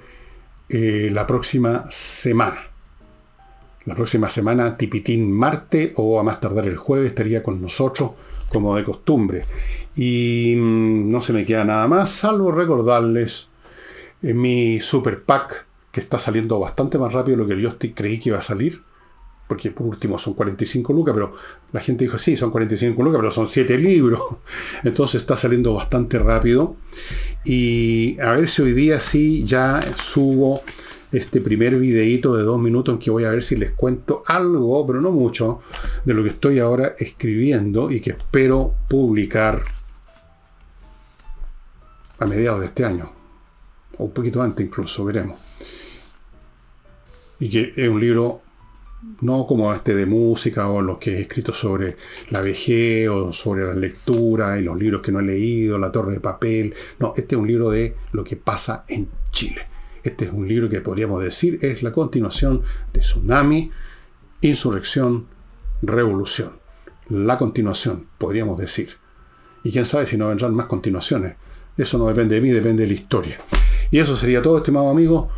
[0.69, 2.67] eh, la próxima semana.
[3.85, 8.13] La próxima semana, tipitín Marte o a más tardar el jueves, estaría con nosotros,
[8.49, 9.43] como de costumbre.
[9.95, 13.49] Y mm, no se me queda nada más, salvo recordarles
[14.23, 15.66] eh, mi super pack,
[16.01, 18.83] está saliendo bastante más rápido de lo que yo creí que iba a salir
[19.47, 21.35] porque por último son 45 lucas, pero
[21.73, 24.21] la gente dijo, sí, son 45 lucas, pero son 7 libros.
[24.85, 26.77] Entonces está saliendo bastante rápido.
[27.45, 30.63] Y a ver si hoy día sí ya subo
[31.13, 34.85] este primer videíto de dos minutos en que voy a ver si les cuento algo,
[34.85, 35.61] pero no mucho,
[36.05, 39.63] de lo que estoy ahora escribiendo y que espero publicar
[42.19, 43.13] a mediados de este año.
[43.99, 45.39] O un poquito antes incluso, veremos.
[47.41, 48.43] Y que es un libro
[49.21, 51.97] no como este de música o los que he escrito sobre
[52.31, 56.13] la vejez o sobre la lectura y los libros que no he leído, La Torre
[56.13, 56.75] de Papel.
[56.99, 59.63] No, este es un libro de lo que pasa en Chile.
[60.03, 62.63] Este es un libro que podríamos decir es la continuación
[62.93, 63.71] de Tsunami,
[64.41, 65.27] Insurrección,
[65.83, 66.53] Revolución.
[67.09, 68.91] La continuación, podríamos decir.
[69.63, 71.37] Y quién sabe si no vendrán más continuaciones.
[71.77, 73.39] Eso no depende de mí, depende de la historia.
[73.91, 75.31] Y eso sería todo, estimado amigo.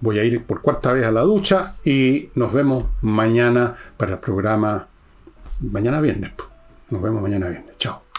[0.00, 4.18] Voy a ir por cuarta vez a la ducha y nos vemos mañana para el
[4.18, 4.88] programa.
[5.60, 6.32] Mañana viernes.
[6.88, 7.76] Nos vemos mañana viernes.
[7.78, 8.09] Chao.